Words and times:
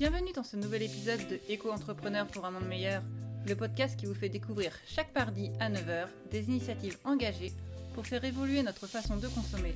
Bienvenue 0.00 0.32
dans 0.32 0.44
ce 0.44 0.56
nouvel 0.56 0.84
épisode 0.84 1.20
de 1.28 1.38
Éco-entrepreneur 1.50 2.26
pour 2.26 2.46
un 2.46 2.50
monde 2.50 2.66
meilleur, 2.66 3.02
le 3.46 3.54
podcast 3.54 4.00
qui 4.00 4.06
vous 4.06 4.14
fait 4.14 4.30
découvrir 4.30 4.72
chaque 4.86 5.14
mardi 5.14 5.50
à 5.60 5.68
9h 5.68 6.06
des 6.30 6.48
initiatives 6.48 6.96
engagées 7.04 7.52
pour 7.92 8.06
faire 8.06 8.24
évoluer 8.24 8.62
notre 8.62 8.86
façon 8.86 9.18
de 9.18 9.28
consommer, 9.28 9.74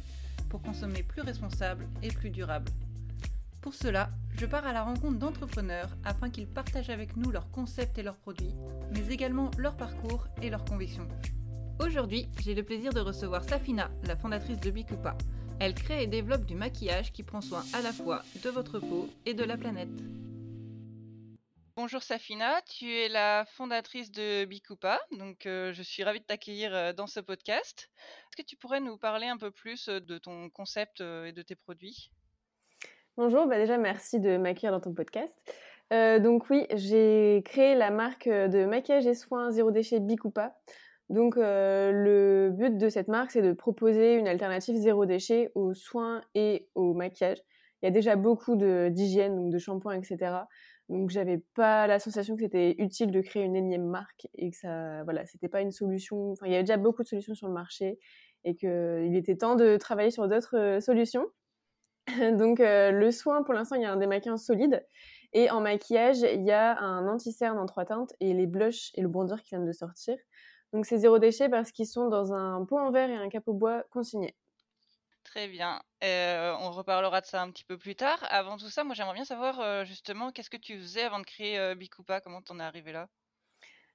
pour 0.48 0.62
consommer 0.62 1.02
plus 1.02 1.20
responsable 1.20 1.86
et 2.02 2.08
plus 2.08 2.30
durable. 2.30 2.72
Pour 3.60 3.74
cela, 3.74 4.08
je 4.38 4.46
pars 4.46 4.66
à 4.66 4.72
la 4.72 4.84
rencontre 4.84 5.18
d'entrepreneurs 5.18 5.90
afin 6.06 6.30
qu'ils 6.30 6.48
partagent 6.48 6.88
avec 6.88 7.18
nous 7.18 7.30
leurs 7.30 7.50
concepts 7.50 7.98
et 7.98 8.02
leurs 8.02 8.16
produits, 8.16 8.54
mais 8.94 9.06
également 9.12 9.50
leur 9.58 9.76
parcours 9.76 10.26
et 10.40 10.48
leurs 10.48 10.64
convictions. 10.64 11.06
Aujourd'hui, 11.80 12.28
j'ai 12.42 12.54
le 12.54 12.62
plaisir 12.62 12.94
de 12.94 13.00
recevoir 13.00 13.44
Safina, 13.44 13.90
la 14.06 14.16
fondatrice 14.16 14.60
de 14.60 14.70
Bikupa. 14.70 15.18
Elle 15.60 15.74
crée 15.74 16.02
et 16.02 16.06
développe 16.06 16.44
du 16.44 16.54
maquillage 16.54 17.12
qui 17.12 17.22
prend 17.22 17.40
soin 17.40 17.64
à 17.72 17.80
la 17.80 17.92
fois 17.92 18.22
de 18.42 18.50
votre 18.50 18.78
peau 18.80 19.08
et 19.24 19.34
de 19.34 19.44
la 19.44 19.56
planète. 19.56 19.88
Bonjour 21.76 22.02
Safina, 22.02 22.60
tu 22.62 22.92
es 22.92 23.08
la 23.08 23.44
fondatrice 23.46 24.12
de 24.12 24.44
Bikupa, 24.44 25.00
donc 25.18 25.46
euh, 25.46 25.72
je 25.72 25.82
suis 25.82 26.04
ravie 26.04 26.20
de 26.20 26.24
t'accueillir 26.24 26.74
euh, 26.74 26.92
dans 26.92 27.06
ce 27.06 27.18
podcast. 27.18 27.90
Est-ce 27.98 28.42
que 28.42 28.46
tu 28.46 28.56
pourrais 28.56 28.80
nous 28.80 28.96
parler 28.96 29.26
un 29.26 29.36
peu 29.36 29.50
plus 29.50 29.88
euh, 29.88 30.00
de 30.00 30.18
ton 30.18 30.50
concept 30.50 31.00
et 31.00 31.32
de 31.32 31.42
tes 31.42 31.56
produits? 31.56 32.12
Bonjour, 33.16 33.46
bah 33.46 33.58
déjà 33.58 33.76
merci 33.76 34.20
de 34.20 34.36
m'accueillir 34.36 34.72
dans 34.72 34.80
ton 34.80 34.92
podcast. 34.92 35.34
donc 35.90 36.48
oui, 36.50 36.66
j'ai 36.74 37.42
créé 37.44 37.74
la 37.74 37.90
marque 37.90 38.28
de 38.28 38.66
maquillage 38.66 39.06
et 39.06 39.14
soins 39.14 39.50
zéro 39.50 39.70
déchet 39.70 40.00
Bikupa. 40.00 40.56
Donc 41.10 41.36
euh, 41.36 41.92
le 41.92 42.50
but 42.50 42.78
de 42.78 42.88
cette 42.88 43.08
marque, 43.08 43.32
c'est 43.32 43.42
de 43.42 43.52
proposer 43.52 44.14
une 44.14 44.26
alternative 44.26 44.76
zéro 44.76 45.04
déchet 45.06 45.50
aux 45.54 45.74
soins 45.74 46.22
et 46.34 46.68
au 46.74 46.94
maquillage. 46.94 47.38
Il 47.82 47.86
y 47.86 47.88
a 47.88 47.90
déjà 47.90 48.16
beaucoup 48.16 48.56
d'hygiène, 48.56 49.36
donc 49.36 49.52
de 49.52 49.58
shampoing, 49.58 49.98
etc. 49.98 50.46
Donc 50.88 51.10
j'avais 51.10 51.42
pas 51.54 51.86
la 51.86 51.98
sensation 51.98 52.34
que 52.34 52.42
c'était 52.42 52.74
utile 52.78 53.10
de 53.10 53.20
créer 53.20 53.42
une 53.42 53.56
énième 53.56 53.86
marque 53.86 54.26
et 54.34 54.50
que 54.50 54.56
ça, 54.56 55.02
voilà, 55.04 55.26
c'était 55.26 55.48
pas 55.48 55.60
une 55.60 55.70
solution. 55.70 56.32
Enfin, 56.32 56.46
il 56.46 56.52
y 56.52 56.54
avait 56.54 56.62
déjà 56.62 56.78
beaucoup 56.78 57.02
de 57.02 57.08
solutions 57.08 57.34
sur 57.34 57.48
le 57.48 57.54
marché 57.54 57.98
et 58.44 58.54
qu'il 58.54 59.16
était 59.16 59.36
temps 59.36 59.56
de 59.56 59.76
travailler 59.76 60.10
sur 60.10 60.28
d'autres 60.28 60.56
euh, 60.56 60.80
solutions. 60.80 61.26
donc 62.38 62.60
euh, 62.60 62.90
le 62.90 63.10
soin, 63.10 63.42
pour 63.42 63.54
l'instant, 63.54 63.76
il 63.76 63.82
y 63.82 63.86
a 63.86 63.92
un 63.92 63.96
démaquillant 63.96 64.36
solide. 64.36 64.84
Et 65.32 65.50
en 65.50 65.60
maquillage, 65.60 66.20
il 66.20 66.44
y 66.44 66.52
a 66.52 66.78
un 66.78 67.08
anti-cerne 67.08 67.58
en 67.58 67.66
trois 67.66 67.84
teintes 67.84 68.12
et 68.20 68.32
les 68.34 68.46
blushs 68.46 68.92
et 68.94 69.02
le 69.02 69.08
bronzer 69.08 69.42
qui 69.42 69.50
viennent 69.50 69.66
de 69.66 69.72
sortir. 69.72 70.16
Donc 70.74 70.86
c'est 70.86 70.98
zéro 70.98 71.20
déchet 71.20 71.48
parce 71.48 71.70
qu'ils 71.70 71.86
sont 71.86 72.08
dans 72.08 72.32
un 72.32 72.64
pot 72.64 72.78
en 72.78 72.90
verre 72.90 73.08
et 73.08 73.14
un 73.14 73.28
capot 73.28 73.52
bois 73.52 73.84
consigné. 73.90 74.34
Très 75.22 75.46
bien. 75.46 75.80
Euh, 76.02 76.52
on 76.60 76.72
reparlera 76.72 77.20
de 77.20 77.26
ça 77.26 77.40
un 77.40 77.50
petit 77.52 77.64
peu 77.64 77.78
plus 77.78 77.94
tard. 77.94 78.18
Avant 78.28 78.56
tout 78.56 78.68
ça, 78.68 78.82
moi 78.82 78.92
j'aimerais 78.94 79.14
bien 79.14 79.24
savoir 79.24 79.60
euh, 79.60 79.84
justement 79.84 80.32
qu'est-ce 80.32 80.50
que 80.50 80.56
tu 80.56 80.76
faisais 80.80 81.02
avant 81.02 81.20
de 81.20 81.24
créer 81.24 81.60
euh, 81.60 81.76
Bikupa, 81.76 82.20
comment 82.20 82.42
t'en 82.42 82.58
es 82.58 82.62
arrivé 82.62 82.90
là? 82.90 83.08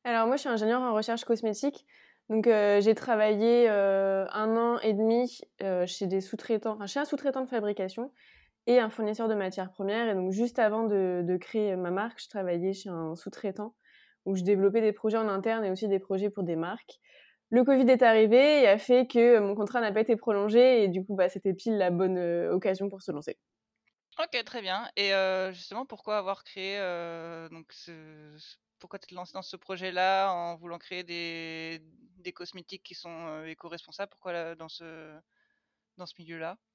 Alors 0.06 0.26
moi 0.26 0.38
je 0.38 0.42
suis 0.42 0.50
ingénieure 0.50 0.82
en 0.82 0.94
recherche 0.94 1.26
cosmétique. 1.26 1.86
Donc 2.30 2.46
j'ai 2.46 2.96
travaillé 2.96 3.68
un 3.68 4.56
an 4.56 4.80
et 4.80 4.94
demi 4.94 5.42
chez 5.88 6.08
des 6.08 6.22
sous-traitants, 6.22 6.76
enfin, 6.76 6.86
chez 6.86 7.00
un 7.00 7.06
sous-traitant 7.06 7.42
de 7.42 7.50
fabrication 7.50 8.14
et 8.68 8.80
un 8.80 8.92
fournisseur 8.92 9.28
de 9.28 9.34
matières 9.34 9.72
premières. 9.72 10.08
Et 10.08 10.14
donc 10.14 10.32
juste 10.32 10.60
avant 10.60 10.84
de 10.84 11.38
créer 11.38 11.76
ma 11.76 11.90
marque, 11.90 12.22
je 12.22 12.30
travaillais 12.30 12.72
chez 12.72 12.90
un 12.90 13.16
sous-traitant 13.16 13.74
où 14.30 14.36
je 14.36 14.44
développais 14.44 14.82
des 14.82 14.94
projets 14.94 15.18
en 15.18 15.28
interne 15.28 15.66
et 15.66 15.72
aussi 15.72 15.88
des 15.88 16.00
projets 16.00 16.30
pour 16.30 16.44
des 16.44 16.56
marques. 16.56 17.00
Le 17.50 17.64
Covid 17.64 17.90
est 17.90 18.04
arrivé 18.04 18.62
et 18.62 18.68
a 18.68 18.78
fait 18.78 19.08
que 19.08 19.40
mon 19.40 19.56
contrat 19.56 19.82
n'a 19.82 19.92
pas 19.92 20.02
été 20.02 20.16
prolongé 20.16 20.84
et 20.84 20.88
du 20.88 21.04
coup, 21.04 21.16
bah, 21.16 21.30
c'était 21.30 21.54
pile 21.54 21.78
la 21.78 21.90
bonne 21.90 22.18
euh, 22.20 22.54
occasion 22.54 22.90
pour 22.90 23.02
se 23.02 23.12
lancer. 23.12 23.40
Ok, 24.20 24.44
très 24.44 24.62
bien. 24.62 24.88
Et 24.96 25.14
euh, 25.14 25.52
justement, 25.52 25.86
pourquoi 25.86 26.20
avoir 26.20 26.44
créé 26.44 26.78
euh, 26.78 27.50
donc 27.50 27.74
pourquoi 28.78 29.00
t'es 29.00 29.16
lancé 29.16 29.34
dans 29.34 29.42
ce 29.42 29.56
projet-là 29.56 30.32
en 30.32 30.56
voulant 30.58 30.78
créer 30.78 31.04
des, 31.04 31.82
cosmétiques 32.34 32.84
qui 32.84 32.94
sont 32.94 33.44
éco-responsables? 33.46 34.12
Pourquoi 34.12 34.56
dans 34.56 34.70
ce 34.70 35.18
dans 35.98 36.06
ce 36.06 36.14
milieu-là? 36.20 36.52
euh, 36.52 36.69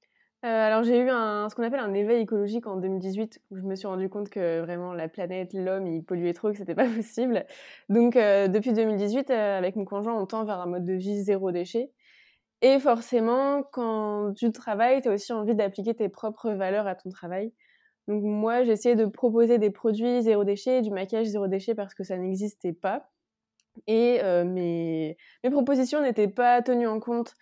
alors 0.47 0.83
j'ai 0.83 0.99
eu 0.99 1.09
un, 1.09 1.49
ce 1.49 1.55
qu'on 1.55 1.63
appelle 1.63 1.79
un 1.79 1.93
éveil 1.93 2.21
écologique 2.21 2.67
en 2.67 2.77
2018 2.77 3.41
où 3.49 3.57
je 3.57 3.63
me 3.63 3.75
suis 3.75 3.87
rendu 3.87 4.09
compte 4.09 4.29
que 4.29 4.61
vraiment 4.61 4.93
la 4.93 5.07
planète, 5.07 5.53
l'homme, 5.53 5.87
il 5.87 6.03
polluait 6.03 6.33
trop, 6.33 6.51
que 6.51 6.57
c'était 6.57 6.75
pas 6.75 6.87
possible. 6.95 7.45
Donc 7.89 8.15
euh, 8.15 8.47
depuis 8.47 8.73
2018, 8.73 9.29
euh, 9.29 9.57
avec 9.57 9.75
mon 9.75 9.85
conjoint, 9.85 10.13
on 10.13 10.25
tend 10.25 10.45
vers 10.45 10.59
un 10.59 10.67
mode 10.67 10.85
de 10.85 10.93
vie 10.93 11.23
zéro 11.23 11.51
déchet. 11.51 11.91
Et 12.61 12.79
forcément, 12.79 13.63
quand 13.63 14.33
tu 14.35 14.51
travailles, 14.51 15.01
tu 15.01 15.09
as 15.09 15.13
aussi 15.13 15.33
envie 15.33 15.55
d'appliquer 15.55 15.93
tes 15.95 16.09
propres 16.09 16.51
valeurs 16.51 16.87
à 16.87 16.95
ton 16.95 17.09
travail. 17.09 17.51
Donc 18.07 18.23
moi, 18.23 18.63
j'ai 18.63 18.71
essayé 18.71 18.95
de 18.95 19.05
proposer 19.05 19.57
des 19.57 19.71
produits 19.71 20.21
zéro 20.21 20.43
déchet, 20.43 20.81
du 20.81 20.91
maquillage 20.91 21.27
zéro 21.27 21.47
déchet 21.47 21.75
parce 21.75 21.95
que 21.95 22.03
ça 22.03 22.17
n'existait 22.17 22.73
pas. 22.73 23.09
Et 23.87 24.21
mes, 24.45 25.17
mes 25.43 25.49
propositions 25.49 26.01
n'étaient 26.01 26.29
pas 26.29 26.61
tenues 26.61 26.87
en 26.87 26.99
compte 26.99 27.33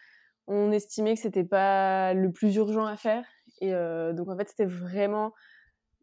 on 0.47 0.71
estimait 0.71 1.15
que 1.15 1.21
c'était 1.21 1.43
pas 1.43 2.13
le 2.13 2.31
plus 2.31 2.55
urgent 2.55 2.85
à 2.85 2.97
faire. 2.97 3.25
Et 3.61 3.73
euh, 3.73 4.13
donc 4.13 4.29
en 4.29 4.37
fait, 4.37 4.49
c'était 4.49 4.65
vraiment 4.65 5.33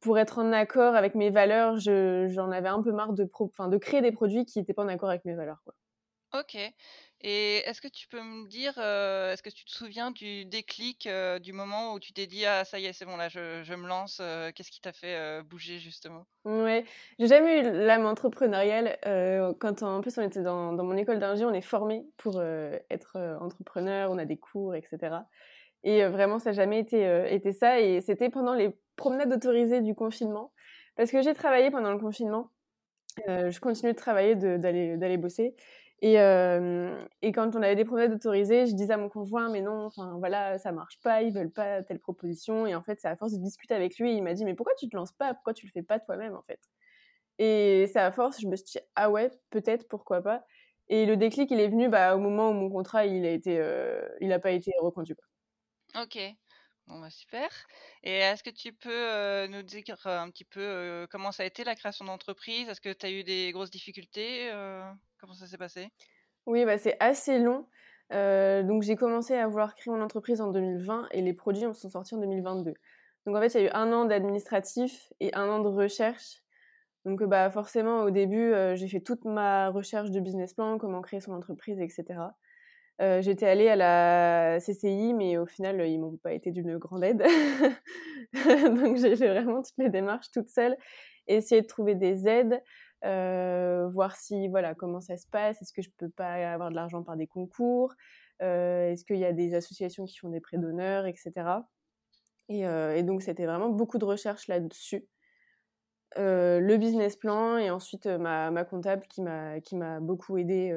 pour 0.00 0.18
être 0.18 0.38
en 0.38 0.52
accord 0.52 0.94
avec 0.94 1.14
mes 1.14 1.30
valeurs. 1.30 1.78
J'en 1.78 2.50
avais 2.50 2.68
un 2.68 2.82
peu 2.82 2.92
marre 2.92 3.12
de, 3.12 3.24
de 3.24 3.76
créer 3.76 4.00
des 4.00 4.12
produits 4.12 4.46
qui 4.46 4.58
n'étaient 4.58 4.72
pas 4.72 4.84
en 4.84 4.88
accord 4.88 5.10
avec 5.10 5.24
mes 5.24 5.34
valeurs. 5.34 5.62
Ok. 6.32 6.56
Et 7.22 7.58
est-ce 7.68 7.82
que 7.82 7.88
tu 7.88 8.08
peux 8.08 8.22
me 8.22 8.48
dire, 8.48 8.72
euh, 8.78 9.32
est-ce 9.32 9.42
que 9.42 9.50
tu 9.50 9.66
te 9.66 9.70
souviens 9.70 10.10
du 10.10 10.46
déclic, 10.46 11.06
euh, 11.06 11.38
du 11.38 11.52
moment 11.52 11.92
où 11.92 12.00
tu 12.00 12.14
t'es 12.14 12.26
dit 12.26 12.46
ah 12.46 12.64
ça 12.64 12.78
y 12.78 12.86
est 12.86 12.94
c'est 12.94 13.04
bon 13.04 13.18
là 13.18 13.28
je, 13.28 13.74
me 13.74 13.86
lance, 13.86 14.20
euh, 14.22 14.50
qu'est-ce 14.54 14.70
qui 14.70 14.80
t'a 14.80 14.92
fait 14.92 15.42
bouger 15.42 15.78
justement? 15.78 16.24
Ouais, 16.46 16.84
j'ai 17.18 17.26
jamais 17.26 17.60
eu 17.60 17.62
l'âme 17.84 18.06
entrepreneuriale. 18.06 18.96
quand 19.58 19.82
en 19.82 20.00
plus 20.00 20.16
on 20.16 20.22
était 20.22 20.42
dans, 20.42 20.72
mon 20.72 20.96
école 20.96 21.18
d'ingé, 21.18 21.44
on 21.44 21.52
est 21.52 21.60
formé 21.60 22.06
pour 22.16 22.42
être 22.42 23.18
entrepreneur, 23.40 24.10
on 24.10 24.16
a 24.16 24.24
des 24.24 24.38
cours, 24.38 24.74
etc. 24.74 25.16
Et 25.84 26.02
vraiment 26.06 26.38
ça 26.38 26.50
n'a 26.50 26.56
jamais 26.56 26.78
été, 26.78 27.04
été 27.30 27.52
ça. 27.52 27.80
Et 27.80 28.00
c'était 28.00 28.30
pendant 28.30 28.54
les 28.54 28.70
promenades 28.96 29.32
autorisées 29.32 29.82
du 29.82 29.94
confinement, 29.94 30.54
parce 30.96 31.10
que 31.10 31.20
j'ai 31.20 31.34
travaillé 31.34 31.70
pendant 31.70 31.92
le 31.92 31.98
confinement. 31.98 32.50
je 33.26 33.60
continue 33.60 33.92
de 33.92 33.98
travailler, 33.98 34.36
d'aller 34.36 35.18
bosser. 35.18 35.54
Et, 36.02 36.18
euh, 36.20 37.04
et, 37.20 37.30
quand 37.32 37.54
on 37.56 37.62
avait 37.62 37.76
des 37.76 37.84
promenades 37.84 38.12
autorisées, 38.14 38.66
je 38.66 38.74
disais 38.74 38.94
à 38.94 38.96
mon 38.96 39.10
conjoint, 39.10 39.50
mais 39.50 39.60
non, 39.60 39.84
enfin 39.84 40.16
voilà, 40.18 40.58
ça 40.58 40.72
marche 40.72 40.98
pas, 41.02 41.22
ils 41.22 41.32
veulent 41.32 41.50
pas 41.52 41.82
telle 41.82 41.98
proposition. 42.00 42.66
Et 42.66 42.74
en 42.74 42.82
fait, 42.82 42.98
c'est 43.00 43.08
à 43.08 43.16
force 43.16 43.32
de 43.32 43.38
discuter 43.42 43.74
avec 43.74 43.98
lui, 43.98 44.16
il 44.16 44.22
m'a 44.22 44.32
dit, 44.32 44.44
mais 44.46 44.54
pourquoi 44.54 44.74
tu 44.76 44.88
te 44.88 44.96
lances 44.96 45.12
pas? 45.12 45.34
Pourquoi 45.34 45.52
tu 45.52 45.66
le 45.66 45.72
fais 45.72 45.82
pas 45.82 45.98
toi-même 46.00 46.34
en 46.34 46.42
fait? 46.42 46.60
Et 47.38 47.86
c'est 47.92 48.00
à 48.00 48.12
force, 48.12 48.40
je 48.40 48.46
me 48.48 48.56
suis 48.56 48.66
dit, 48.66 48.78
ah 48.96 49.10
ouais, 49.10 49.30
peut-être, 49.50 49.88
pourquoi 49.88 50.22
pas? 50.22 50.44
Et 50.88 51.06
le 51.06 51.16
déclic, 51.16 51.50
il 51.50 51.60
est 51.60 51.68
venu 51.68 51.88
bah, 51.88 52.16
au 52.16 52.18
moment 52.18 52.50
où 52.50 52.54
mon 52.54 52.70
contrat, 52.70 53.06
il 53.06 53.24
a 53.26 53.30
été, 53.30 53.58
euh, 53.60 54.08
il 54.20 54.32
a 54.32 54.38
pas 54.40 54.52
été 54.52 54.72
reconduit. 54.80 55.14
Ok. 55.94 56.18
Bon, 56.90 56.98
bah, 56.98 57.10
super. 57.10 57.48
Et 58.02 58.16
est-ce 58.18 58.42
que 58.42 58.50
tu 58.50 58.72
peux 58.72 59.46
nous 59.46 59.62
dire 59.62 59.84
un 60.06 60.28
petit 60.30 60.44
peu 60.44 61.06
comment 61.10 61.30
ça 61.30 61.44
a 61.44 61.46
été 61.46 61.62
la 61.62 61.76
création 61.76 62.04
d'entreprise? 62.04 62.68
Est-ce 62.68 62.80
que 62.80 62.92
tu 62.92 63.06
as 63.06 63.10
eu 63.10 63.22
des 63.22 63.52
grosses 63.52 63.70
difficultés 63.70 64.50
Comment 65.20 65.34
ça 65.34 65.46
s'est 65.46 65.58
passé? 65.58 65.88
Oui, 66.46 66.64
bah, 66.64 66.78
c'est 66.78 66.96
assez 66.98 67.38
long. 67.38 67.66
Donc 68.10 68.82
j'ai 68.82 68.96
commencé 68.96 69.36
à 69.36 69.46
vouloir 69.46 69.76
créer 69.76 69.94
mon 69.94 70.02
entreprise 70.02 70.40
en 70.40 70.50
2020 70.50 71.08
et 71.12 71.22
les 71.22 71.32
produits 71.32 71.62
sont 71.74 71.90
sortis 71.90 72.14
en 72.16 72.18
2022. 72.18 72.74
Donc 73.26 73.36
en 73.36 73.40
fait, 73.40 73.54
il 73.54 73.60
y 73.60 73.64
a 73.64 73.68
eu 73.68 73.70
un 73.72 73.92
an 73.92 74.04
d'administratif 74.06 75.12
et 75.20 75.32
un 75.34 75.48
an 75.48 75.60
de 75.60 75.68
recherche. 75.68 76.42
Donc 77.04 77.22
bah 77.22 77.50
forcément, 77.50 78.02
au 78.02 78.10
début, 78.10 78.52
j'ai 78.74 78.88
fait 78.88 79.00
toute 79.00 79.24
ma 79.24 79.68
recherche 79.68 80.10
de 80.10 80.18
business 80.18 80.54
plan, 80.54 80.76
comment 80.76 81.02
créer 81.02 81.20
son 81.20 81.32
entreprise, 81.34 81.80
etc. 81.80 82.04
Euh, 83.00 83.22
j'étais 83.22 83.46
allée 83.46 83.68
à 83.68 83.76
la 83.76 84.58
CCI, 84.60 85.14
mais 85.14 85.38
au 85.38 85.46
final, 85.46 85.80
ils 85.88 85.98
m'ont 85.98 86.16
pas 86.18 86.32
été 86.32 86.50
d'une 86.50 86.76
grande 86.76 87.04
aide. 87.04 87.24
Donc 88.82 88.96
j'ai 88.96 89.16
fait 89.16 89.28
vraiment 89.28 89.62
toutes 89.62 89.78
les 89.78 89.88
démarches 89.88 90.30
toute 90.32 90.48
seule, 90.48 90.76
essayer 91.26 91.62
de 91.62 91.66
trouver 91.66 91.94
des 91.94 92.28
aides. 92.28 92.62
Euh, 93.04 93.88
voir 93.88 94.14
si 94.16 94.48
voilà 94.48 94.74
comment 94.74 95.00
ça 95.00 95.16
se 95.16 95.26
passe, 95.26 95.62
est-ce 95.62 95.72
que 95.72 95.80
je 95.80 95.88
peux 95.96 96.10
pas 96.10 96.34
avoir 96.52 96.68
de 96.68 96.74
l'argent 96.74 97.02
par 97.02 97.16
des 97.16 97.26
concours, 97.26 97.94
euh, 98.42 98.90
est-ce 98.90 99.06
qu'il 99.06 99.16
y 99.16 99.24
a 99.24 99.32
des 99.32 99.54
associations 99.54 100.04
qui 100.04 100.18
font 100.18 100.28
des 100.28 100.40
prêts 100.40 100.58
d'honneur, 100.58 101.06
etc. 101.06 101.32
Euh, 102.50 102.94
et, 102.94 103.02
donc 103.02 103.22
c'était 103.22 103.46
vraiment 103.46 103.70
beaucoup 103.70 103.98
de 103.98 104.04
recherches 104.04 104.48
là-dessus. 104.48 105.06
Le 106.16 106.76
business 106.76 107.16
plan 107.16 107.56
et 107.56 107.70
ensuite 107.70 108.06
ma, 108.06 108.50
ma, 108.50 108.64
comptable 108.64 109.06
qui 109.08 109.22
m'a 109.22 109.60
qui 109.60 109.76
m'a 109.76 110.00
beaucoup 110.00 110.36
aidé 110.38 110.74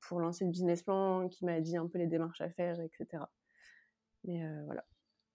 pour 0.00 0.20
lancer 0.20 0.44
le 0.44 0.50
business 0.50 0.82
plan, 0.82 1.28
qui 1.28 1.44
m'a 1.44 1.60
dit 1.60 1.76
un 1.76 1.86
peu 1.86 1.98
les 1.98 2.06
démarches 2.06 2.40
à 2.40 2.50
faire, 2.50 2.80
etc. 2.80 3.24
Mais 4.24 4.42
voilà. 4.64 4.84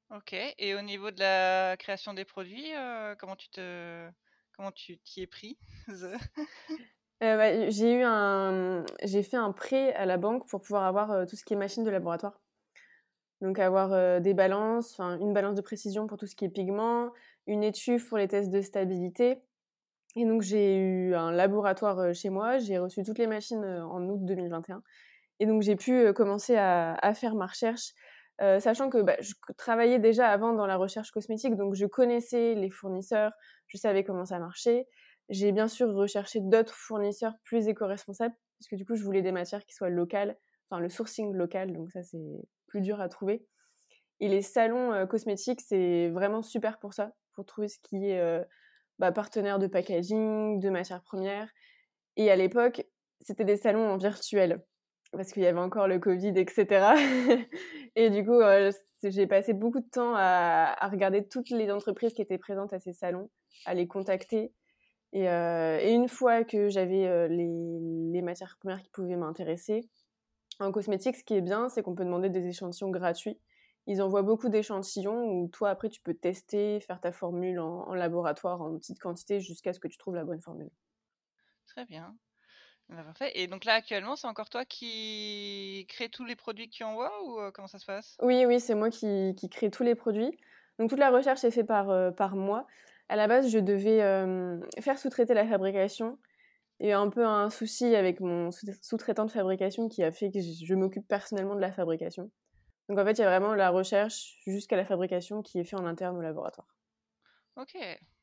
Ok. 0.10 0.34
Et 0.34 0.76
au 0.76 0.82
niveau 0.82 1.12
de 1.12 1.20
la 1.20 1.78
création 1.78 2.14
des 2.14 2.26
produits, 2.26 2.72
comment 3.18 3.36
tu 3.36 3.50
te 3.50 4.10
Comment 4.58 4.72
tu 4.72 4.98
t'y 4.98 5.22
es 5.22 5.28
pris? 5.28 5.58
Euh, 7.24 7.36
bah, 7.36 7.68
J'ai 7.72 7.94
eu 7.94 8.04
un, 8.04 8.86
j'ai 9.02 9.24
fait 9.24 9.38
un 9.38 9.52
prêt 9.52 9.92
à 9.96 10.06
la 10.06 10.18
banque 10.18 10.48
pour 10.48 10.62
pouvoir 10.62 10.84
avoir 10.84 11.10
euh, 11.10 11.26
tout 11.26 11.36
ce 11.36 11.44
qui 11.44 11.56
est 11.56 11.58
machine 11.58 11.84
de 11.84 11.90
laboratoire. 11.90 12.40
Donc 13.42 13.58
avoir 13.58 14.22
des 14.22 14.36
balances, 14.36 15.00
une 15.00 15.34
balance 15.34 15.56
de 15.56 15.62
précision 15.62 16.06
pour 16.06 16.20
tout 16.20 16.28
ce 16.28 16.36
qui 16.36 16.46
est 16.46 16.50
pigment, 16.50 17.12
une 17.48 17.64
étuve 17.64 18.08
pour 18.08 18.18
les 18.18 18.28
tests 18.28 18.52
de 18.52 18.62
stabilité. 18.62 19.42
Et 20.16 20.26
donc 20.26 20.42
j'ai 20.42 20.78
eu 20.78 21.16
un 21.16 21.32
laboratoire 21.32 22.14
chez 22.14 22.30
moi, 22.30 22.58
j'ai 22.58 22.78
reçu 22.78 23.04
toutes 23.04 23.20
les 23.20 23.28
machines 23.28 23.64
en 23.64 24.08
août 24.10 24.20
2021. 24.24 24.82
Et 25.40 25.46
donc 25.46 25.62
j'ai 25.62 25.76
pu 25.76 26.12
commencer 26.14 26.56
à, 26.56 27.14
faire 27.14 27.36
ma 27.36 27.46
recherche, 27.46 27.94
sachant 28.40 28.90
que 28.90 29.02
bah, 29.02 29.16
je 29.20 29.34
travaillais 29.58 30.00
déjà 30.00 30.30
avant 30.30 30.54
dans 30.54 30.66
la 30.66 30.78
recherche 30.78 31.12
cosmétique, 31.12 31.56
donc 31.56 31.76
je 31.76 31.86
connaissais 31.86 32.56
les 32.56 32.70
fournisseurs, 32.72 33.32
je 33.68 33.78
savais 33.78 34.04
comment 34.04 34.26
ça 34.26 34.40
marchait. 34.40 34.88
J'ai 35.30 35.52
bien 35.52 35.68
sûr 35.68 35.94
recherché 35.94 36.40
d'autres 36.42 36.74
fournisseurs 36.74 37.34
plus 37.44 37.68
éco-responsables, 37.68 38.34
parce 38.60 38.70
que 38.70 38.76
du 38.76 38.86
coup 38.86 38.96
je 38.96 39.04
voulais 39.04 39.22
des 39.22 39.32
matières 39.32 39.64
qui 39.66 39.76
soient 39.76 39.90
locales, 39.90 40.38
enfin 40.70 40.82
le 40.82 40.90
sourcing 40.90 41.34
local, 41.34 41.74
donc 41.74 41.92
ça 41.92 42.02
c'est 42.02 42.42
plus 42.68 42.82
dur 42.82 43.00
à 43.00 43.10
trouver. 43.10 43.46
Et 44.20 44.30
les 44.30 44.42
salons 44.42 45.06
cosmétiques, 45.06 45.62
c'est 45.62 46.10
vraiment 46.10 46.42
super 46.42 46.80
pour 46.80 46.96
ça, 46.96 47.12
pour 47.38 47.46
trouver 47.46 47.68
ce 47.68 47.78
qui 47.84 48.10
est 48.10 48.42
bah, 48.98 49.12
partenaire 49.12 49.60
de 49.60 49.68
packaging, 49.68 50.60
de 50.60 50.70
matières 50.72 51.04
premières. 51.04 51.48
Et 52.16 52.32
à 52.32 52.36
l'époque, 52.36 52.84
c'était 53.22 53.46
des 53.46 53.58
salons 53.58 53.88
en 53.88 53.98
virtuel, 53.98 54.66
parce 55.12 55.32
qu'il 55.32 55.44
y 55.44 55.46
avait 55.46 55.60
encore 55.60 55.88
le 55.88 56.00
Covid, 56.00 56.34
etc. 56.36 56.96
et 57.96 58.10
du 58.10 58.26
coup, 58.26 58.42
j'ai 59.04 59.28
passé 59.28 59.54
beaucoup 59.54 59.82
de 59.82 59.90
temps 59.90 60.16
à, 60.16 60.76
regarder 60.90 61.28
toutes 61.28 61.52
les 61.52 61.70
entreprises 61.70 62.14
qui 62.14 62.24
étaient 62.24 62.40
présentes 62.40 62.74
à 62.74 62.80
ces 62.80 62.94
salons, 62.94 63.30
à 63.66 63.76
les 63.76 63.88
contacter. 63.88 64.52
Et, 65.14 65.26
et 65.26 65.94
une 65.94 66.10
fois 66.10 66.44
que 66.44 66.70
j'avais 66.70 67.30
les, 67.30 68.22
matières 68.24 68.58
premières 68.60 68.82
qui 68.82 68.90
pouvaient 68.90 69.16
m'intéresser, 69.16 69.88
en 70.60 70.72
cosmétique, 70.72 71.18
ce 71.18 71.24
qui 71.24 71.36
est 71.36 71.42
bien, 71.42 71.70
c'est 71.70 71.84
qu'on 71.84 71.94
peut 71.94 72.04
demander 72.04 72.32
des 72.32 72.48
échantillons 72.48 72.90
gratuits. 72.90 73.40
Ils 73.88 74.02
envoient 74.02 74.22
beaucoup 74.22 74.50
d'échantillons 74.50 75.24
où 75.24 75.48
toi, 75.48 75.70
après, 75.70 75.90
tu 75.90 76.02
peux 76.02 76.14
tester, 76.14 76.80
faire 76.82 77.00
ta 77.00 77.12
formule 77.12 77.60
en, 77.60 77.94
laboratoire 77.94 78.62
en 78.62 78.78
petite 78.78 79.00
quantité 79.00 79.40
jusqu'à 79.40 79.74
ce 79.74 79.80
que 79.80 79.88
tu 79.88 79.98
trouves 79.98 80.16
la 80.16 80.26
bonne 80.26 80.42
formule. 80.42 80.70
Très 81.68 81.86
bien. 81.86 82.16
Bah, 82.90 83.04
parfait. 83.04 83.32
Et 83.36 83.48
donc 83.48 83.66
là, 83.66 83.74
actuellement, 83.74 84.16
c'est 84.16 84.28
encore 84.28 84.50
toi 84.50 84.66
qui 84.66 85.86
crée 85.90 86.10
tous 86.10 86.26
les 86.26 86.36
produits 86.36 86.70
que 86.70 86.76
tu 86.76 86.84
envoies 86.84 87.12
ou 87.26 87.40
euh, 87.40 87.52
comment 87.52 87.68
ça 87.68 87.80
se 87.80 87.86
passe? 87.86 88.18
Oui, 88.22 88.46
oui, 88.46 88.60
c'est 88.60 88.76
moi 88.76 88.90
qui, 88.90 89.36
crée 89.50 89.72
tous 89.72 89.84
les 89.84 89.96
produits. 89.96 90.38
Donc 90.80 90.90
toute 90.90 91.00
la 91.00 91.10
recherche 91.10 91.44
est 91.44 91.52
faite 91.52 91.68
par, 91.68 91.90
euh, 91.90 92.12
par 92.12 92.36
moi. 92.36 92.68
À 93.10 93.16
la 93.16 93.28
base, 93.28 93.50
je 93.50 93.60
devais 93.60 94.02
euh, 94.02 94.60
faire 94.82 95.00
sous-traiter 95.00 95.34
la 95.34 95.48
fabrication 95.48 96.20
et 96.80 96.94
un 96.94 97.10
peu 97.10 97.26
un 97.26 97.50
souci 97.50 97.96
avec 97.96 98.20
mon 98.20 98.52
sous-traitant 98.52 99.26
de 99.26 99.32
fabrication 99.32 99.88
qui 99.88 100.04
a 100.04 100.12
fait 100.12 100.30
que 100.30 100.40
je, 100.40 100.76
m'occupe 100.76 101.08
personnellement 101.08 101.56
de 101.56 101.62
la 101.62 101.72
fabrication. 101.72 102.30
Donc 102.90 103.00
en 103.00 103.06
fait, 103.06 103.14
il 103.14 103.22
y 103.22 103.24
a 103.24 103.30
vraiment 103.30 103.54
la 103.54 103.70
recherche 103.70 104.38
jusqu'à 104.46 104.78
la 104.78 104.86
fabrication 104.86 105.42
qui 105.42 105.60
est 105.60 105.64
fait 105.64 105.76
en 105.76 105.86
interne 105.86 106.18
au 106.18 106.22
laboratoire. 106.22 106.68
Ok, 107.58 107.76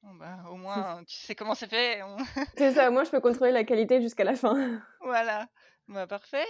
bon 0.03 0.15
bah, 0.15 0.45
au 0.49 0.55
moins 0.55 1.03
tu 1.05 1.17
sais 1.17 1.35
comment 1.35 1.57
c'est 1.57 1.69
fait. 1.69 2.01
c'est 2.57 2.73
ça, 2.73 2.89
moi 2.91 3.03
je 3.03 3.11
peux 3.11 3.21
contrôler 3.21 3.51
la 3.51 3.65
qualité 3.65 4.01
jusqu'à 4.01 4.25
la 4.25 4.37
fin. 4.37 4.55
Voilà, 5.01 5.49
bah, 5.89 6.07
parfait. 6.07 6.47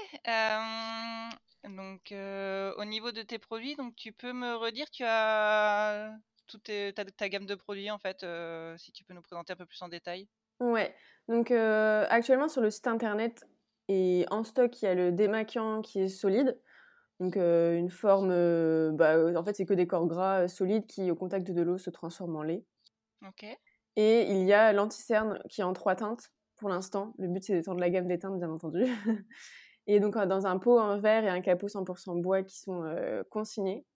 donc 1.65 2.13
euh, 2.13 2.75
au 2.77 2.85
niveau 2.85 3.11
de 3.11 3.23
tes 3.23 3.39
produits, 3.39 3.75
donc 3.75 3.97
tu 3.97 4.13
peux 4.13 4.35
me 4.35 4.55
redire, 4.55 4.91
tu 4.91 5.03
as 5.05 6.15
toute 6.47 6.71
ta, 7.17 7.29
gamme 7.31 7.47
de 7.47 7.55
produits 7.55 7.91
en 7.91 7.99
fait, 7.99 8.23
euh, 8.23 8.77
si 8.77 8.93
tu 8.93 9.03
peux 9.03 9.15
nous 9.15 9.23
présenter 9.23 9.55
un 9.55 9.57
peu 9.57 9.67
plus 9.67 9.81
en 9.81 9.89
détail. 9.89 10.29
Ouais, 10.61 10.95
donc 11.27 11.51
euh, 11.51 12.07
actuellement 12.11 12.49
sur 12.49 12.61
le 12.61 12.71
site 12.71 12.87
internet 12.87 13.45
et 13.89 14.27
en 14.31 14.45
stock, 14.45 14.83
il 14.83 14.85
y 14.85 14.89
a 14.89 14.95
le 14.95 15.11
démaquillant 15.11 15.81
qui 15.81 16.01
est 16.01 16.09
solide. 16.09 16.61
Donc 17.21 17.37
euh, 17.37 17.77
une 17.77 17.91
forme, 17.91 18.31
euh, 18.31 18.91
bah, 18.93 19.17
en 19.37 19.45
fait 19.45 19.55
c'est 19.55 19.67
que 19.67 19.75
des 19.75 19.87
corps 19.87 20.07
gras 20.07 20.49
solides 20.49 20.87
qui 20.87 21.11
au 21.11 21.15
contact 21.15 21.51
de 21.51 21.63
l'eau 21.63 21.79
se 21.79 21.91
transforment 21.91 22.37
en 22.37 22.43
lait. 22.43 22.65
Et 23.97 24.23
il 24.31 24.45
y 24.45 24.53
a 24.53 24.73
l'anticerne 24.73 25.39
qui 25.49 25.61
est 25.61 25.65
en 25.65 25.73
trois 25.73 25.95
teintes 25.95 26.33
pour 26.57 26.69
l'instant. 26.69 27.15
Le 27.19 27.29
but 27.29 27.45
c'est 27.45 27.55
d'étendre 27.55 27.81
la 27.81 27.91
gamme 27.91 28.09
des 28.09 28.19
teintes 28.19 28.39
bien 28.39 28.51
entendu. 28.51 28.85
et 29.87 30.01
donc 30.01 30.19
dans 30.19 30.47
un 30.47 30.59
pot 30.59 30.79
en 30.79 30.99
verre 30.99 31.25
et 31.25 31.29
un 31.29 31.41
capot 31.41 31.69
100% 31.69 32.21
bois 32.21 32.43
qui 32.43 32.59
sont 32.59 32.85
consignés. 33.31 33.87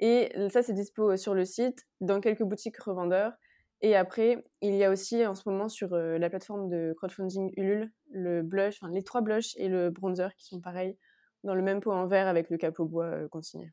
Et 0.00 0.30
ça 0.50 0.62
c'est 0.62 0.74
dispo 0.74 1.16
sur 1.16 1.34
le 1.34 1.46
site, 1.46 1.86
dans 2.00 2.20
quelques 2.20 2.42
boutiques 2.42 2.76
revendeurs. 2.78 3.32
Et 3.80 3.96
après, 3.96 4.44
il 4.60 4.74
y 4.74 4.84
a 4.84 4.90
aussi 4.90 5.26
en 5.26 5.34
ce 5.34 5.48
moment 5.48 5.68
sur 5.68 5.96
la 5.96 6.30
plateforme 6.30 6.68
de 6.68 6.94
crowdfunding 6.96 7.52
Ulule 7.56 7.92
le 8.10 8.42
blush, 8.42 8.78
enfin 8.82 8.92
les 8.92 9.02
trois 9.02 9.20
blushs 9.22 9.54
et 9.56 9.68
le 9.68 9.90
bronzer 9.90 10.34
qui 10.36 10.46
sont 10.46 10.60
pareils 10.60 10.98
dans 11.44 11.54
le 11.54 11.62
même 11.62 11.80
pot 11.80 11.92
en 11.92 12.06
verre 12.06 12.26
avec 12.26 12.50
le 12.50 12.56
capot 12.56 12.86
bois 12.86 13.06
euh, 13.06 13.28
consigné. 13.28 13.72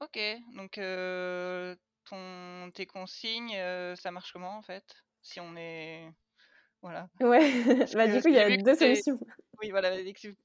Ok, 0.00 0.18
donc 0.54 0.78
euh, 0.78 1.74
ton, 2.08 2.70
tes 2.74 2.86
consignes, 2.86 3.56
ça 3.96 4.10
marche 4.10 4.32
comment 4.32 4.56
en 4.56 4.62
fait? 4.62 4.84
Si 5.22 5.40
on 5.40 5.56
est. 5.56 6.10
Voilà. 6.82 7.08
Ouais, 7.20 7.86
bah, 7.94 8.06
du 8.06 8.22
coup, 8.22 8.28
il 8.28 8.34
y 8.34 8.38
a 8.38 8.56
deux 8.56 8.74
solutions. 8.74 9.18
Oui, 9.60 9.70
voilà, 9.70 9.92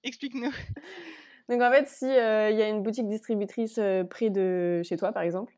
explique-nous. 0.03 0.51
Donc 1.49 1.61
en 1.61 1.71
fait, 1.71 1.87
si 1.87 2.05
il 2.05 2.57
y 2.57 2.61
a 2.61 2.67
une 2.67 2.81
boutique 2.81 3.07
distributrice 3.07 3.79
près 4.09 4.29
de 4.29 4.81
chez 4.83 4.97
toi, 4.97 5.13
par 5.13 5.23
exemple, 5.23 5.53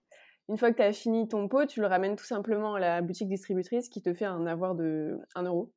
une 0.49 0.57
fois 0.57 0.71
que 0.71 0.77
tu 0.77 0.83
as 0.83 0.93
fini 0.93 1.27
ton 1.27 1.47
pot, 1.47 1.65
tu 1.65 1.81
le 1.81 1.87
ramènes 1.87 2.15
tout 2.15 2.25
simplement 2.25 2.75
à 2.75 2.79
la 2.79 3.01
boutique 3.01 3.27
distributrice 3.27 3.89
qui 3.89 4.01
te 4.01 4.13
fait 4.13 4.25
un 4.25 4.45
avoir 4.45 4.75
de 4.75 5.19
1 5.35 5.43
euro 5.43 5.73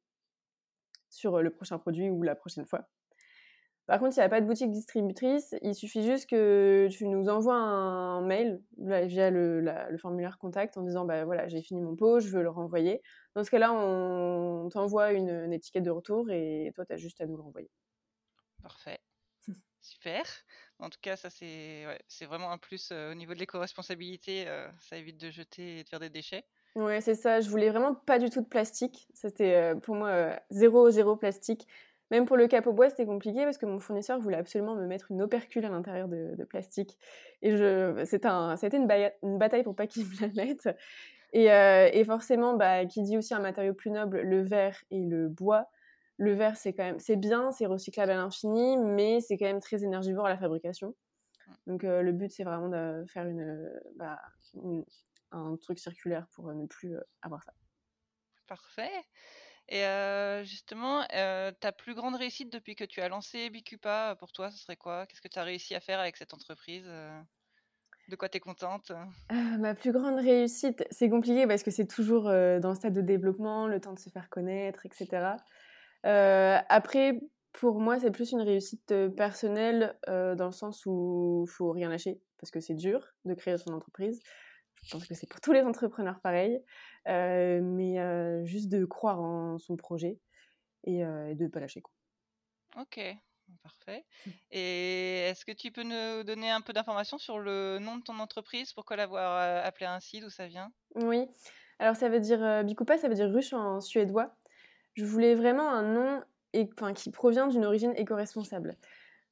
sur 1.08 1.36
euh, 1.36 1.42
le 1.42 1.50
prochain 1.50 1.78
produit 1.78 2.08
ou 2.08 2.22
la 2.22 2.36
prochaine 2.36 2.66
fois. 2.66 2.88
Par 3.90 3.98
contre, 3.98 4.12
s'il 4.12 4.20
n'y 4.20 4.26
a 4.26 4.28
pas 4.28 4.40
de 4.40 4.46
boutique 4.46 4.70
distributrice, 4.70 5.52
il 5.62 5.74
suffit 5.74 6.04
juste 6.04 6.30
que 6.30 6.86
tu 6.92 7.08
nous 7.08 7.28
envoies 7.28 7.56
un 7.56 8.20
mail 8.20 8.62
via 8.78 9.30
le, 9.30 9.96
formulaire 9.98 10.38
contact 10.38 10.76
en 10.76 10.82
disant 10.82 11.04
bah 11.04 11.24
voilà 11.24 11.48
j'ai 11.48 11.60
fini 11.60 11.80
mon 11.80 11.96
pot, 11.96 12.20
je 12.20 12.28
veux 12.28 12.44
le 12.44 12.50
renvoyer. 12.50 13.02
Dans 13.34 13.42
ce 13.42 13.50
cas-là, 13.50 13.72
on 13.72 14.68
t'envoie 14.68 15.10
une, 15.10 15.30
une, 15.30 15.52
étiquette 15.52 15.82
de 15.82 15.90
retour 15.90 16.30
et 16.30 16.70
toi 16.72 16.86
tu 16.86 16.92
as 16.92 16.98
juste 16.98 17.20
à 17.20 17.26
nous 17.26 17.34
le 17.34 17.42
renvoyer. 17.42 17.68
Parfait, 18.62 19.00
super. 19.80 20.22
En 20.78 20.88
tout 20.88 21.00
cas, 21.02 21.16
ça 21.16 21.28
c'est 21.28 21.84
c'est 22.06 22.26
vraiment 22.26 22.52
un 22.52 22.58
plus 22.58 22.92
au 22.92 23.14
niveau 23.14 23.34
de 23.34 23.40
l'éco-responsabilité. 23.40 24.46
ça 24.78 24.98
évite 24.98 25.20
de 25.20 25.32
jeter 25.32 25.80
et 25.80 25.82
de 25.82 25.88
faire 25.88 25.98
des 25.98 26.10
déchets. 26.10 26.44
Ouais, 26.76 27.00
c'est 27.00 27.16
ça. 27.16 27.40
Je 27.40 27.50
voulais 27.50 27.70
vraiment 27.70 27.96
pas 27.96 28.20
du 28.20 28.30
tout 28.30 28.40
de 28.40 28.46
plastique. 28.46 29.08
C'était 29.14 29.74
pour 29.82 29.96
moi 29.96 30.38
zéro 30.50 30.90
zéro 30.90 31.16
plastique. 31.16 31.66
Même 32.10 32.26
pour 32.26 32.36
le 32.36 32.48
capot 32.48 32.72
bois, 32.72 32.90
c'était 32.90 33.06
compliqué 33.06 33.44
parce 33.44 33.58
que 33.58 33.66
mon 33.66 33.78
fournisseur 33.78 34.18
voulait 34.18 34.36
absolument 34.36 34.74
me 34.74 34.86
mettre 34.86 35.10
une 35.10 35.22
opercule 35.22 35.64
à 35.64 35.68
l'intérieur 35.68 36.08
de, 36.08 36.44
plastique. 36.44 36.98
Et 37.42 37.56
je, 37.56 38.02
c'était 38.04 38.28
ça 38.28 38.68
une, 38.72 38.88
une 39.22 39.38
bataille 39.38 39.62
pour 39.62 39.76
pas 39.76 39.86
qu'il 39.86 40.04
me 40.06 40.20
la 40.20 40.44
mette. 40.44 40.68
Et, 41.32 41.44
et 41.46 42.04
forcément, 42.04 42.54
bah, 42.54 42.84
qui 42.86 43.02
dit 43.02 43.16
aussi 43.16 43.32
un 43.34 43.38
matériau 43.38 43.74
plus 43.74 43.90
noble, 43.90 44.20
le 44.22 44.42
verre 44.42 44.82
et 44.90 44.98
le 44.98 45.28
bois, 45.28 45.68
le 46.20 46.34
verre, 46.34 46.56
c'est 46.58 46.74
quand 46.74 46.84
même, 46.84 46.98
c'est 46.98 47.16
bien, 47.16 47.50
c'est 47.50 47.64
recyclable 47.64 48.12
à 48.12 48.16
l'infini, 48.16 48.76
mais 48.76 49.20
c'est 49.22 49.38
quand 49.38 49.46
même 49.46 49.60
très 49.60 49.84
énergivore 49.84 50.26
à 50.26 50.28
la 50.28 50.36
fabrication. 50.36 50.94
Donc 51.66 51.82
euh, 51.82 52.02
le 52.02 52.12
but, 52.12 52.30
c'est 52.30 52.44
vraiment 52.44 52.68
de 52.68 53.04
faire 53.06 53.26
bah, 53.96 54.20
un 55.32 55.56
truc 55.56 55.78
circulaire 55.78 56.26
pour 56.34 56.52
ne 56.52 56.66
plus 56.66 56.94
euh, 56.94 57.00
avoir 57.22 57.42
ça. 57.42 57.54
Parfait. 58.46 58.90
Et 59.70 59.84
justement, 60.44 61.04
ta 61.60 61.72
plus 61.72 61.94
grande 61.94 62.16
réussite 62.16 62.52
depuis 62.52 62.74
que 62.74 62.84
tu 62.84 63.00
as 63.00 63.08
lancé 63.08 63.50
Bicupa, 63.50 64.16
pour 64.18 64.32
toi, 64.32 64.50
ce 64.50 64.58
serait 64.58 64.76
quoi? 64.76 65.06
Qu'est-ce 65.06 65.20
que 65.20 65.28
tu 65.28 65.38
as 65.38 65.44
réussi 65.44 65.74
à 65.74 65.80
faire 65.80 66.00
avec 66.00 66.16
cette 66.16 66.34
entreprise 66.34 66.90
De 68.08 68.16
quoi 68.16 68.28
tu 68.28 68.38
es 68.38 68.40
contente? 68.40 68.90
Ma 69.30 69.74
plus 69.74 69.92
grande 69.92 70.18
réussite, 70.18 70.84
c'est 70.90 71.08
compliqué 71.08 71.46
parce 71.46 71.62
que 71.62 71.70
c'est 71.70 71.86
toujours 71.86 72.24
dans 72.24 72.70
le 72.70 72.74
stade 72.74 72.94
de 72.94 73.00
développement, 73.00 73.68
le 73.68 73.80
temps 73.80 73.94
de 73.94 74.00
se 74.00 74.10
faire 74.10 74.28
connaître, 74.28 74.84
etc. 74.86 75.36
Après, 76.02 77.20
pour 77.52 77.80
moi, 77.80 78.00
c'est 78.00 78.10
plus 78.10 78.32
une 78.32 78.40
réussite 78.40 78.92
personnelle 79.16 79.96
dans 80.08 80.46
le 80.46 80.52
sens 80.52 80.84
où 80.84 81.46
faut 81.48 81.70
rien 81.70 81.88
lâcher 81.88 82.20
parce 82.38 82.50
que 82.50 82.58
c'est 82.58 82.74
dur 82.74 83.06
de 83.24 83.34
créer 83.34 83.56
son 83.56 83.72
entreprise. 83.72 84.20
Je 84.82 84.90
pense 84.92 85.06
que 85.06 85.14
c'est 85.14 85.28
pour 85.28 85.40
tous 85.40 85.52
les 85.52 85.62
entrepreneurs 85.62 86.20
pareil, 86.20 86.60
mais 87.06 87.96
juste 88.44 88.68
de 88.68 88.84
croire 88.84 89.20
en 89.20 89.58
son 89.58 89.76
projet 89.76 90.18
et, 90.84 91.02
de 91.02 91.44
ne 91.44 91.48
pas 91.48 91.60
lâcher. 91.60 91.82
Quoi. 91.82 91.92
Ok, 92.80 93.00
parfait. 93.62 94.04
Mmh. 94.24 94.30
Et 94.52 95.16
est-ce 95.28 95.44
que 95.44 95.52
tu 95.52 95.70
peux 95.70 95.82
nous 95.82 96.24
donner 96.24 96.50
un 96.50 96.60
peu 96.60 96.72
d'informations 96.72 97.18
sur 97.18 97.38
le 97.38 97.78
nom 97.78 97.96
de 97.96 98.02
ton 98.02 98.18
entreprise 98.18 98.72
Pourquoi 98.72 98.96
l'avoir 98.96 99.64
appelé 99.64 99.86
ainsi 99.86 100.20
D'où 100.20 100.30
ça 100.30 100.46
vient? 100.46 100.72
Oui, 100.94 101.26
alors 101.78 101.96
ça 101.96 102.08
veut 102.08 102.20
dire 102.20 102.64
Bikupa, 102.64 102.96
ça 102.96 103.08
veut 103.08 103.14
dire 103.14 103.30
ruche 103.30 103.52
en 103.52 103.80
suédois 103.80 104.34
je 104.94 105.04
voulais 105.04 105.34
vraiment 105.34 105.70
un 105.70 105.82
nom 105.82 106.22
enfin, 106.56 106.92
qui 106.92 107.10
provient 107.10 107.46
d'une 107.46 107.64
origine 107.64 107.94
éco-responsable. 107.96 108.76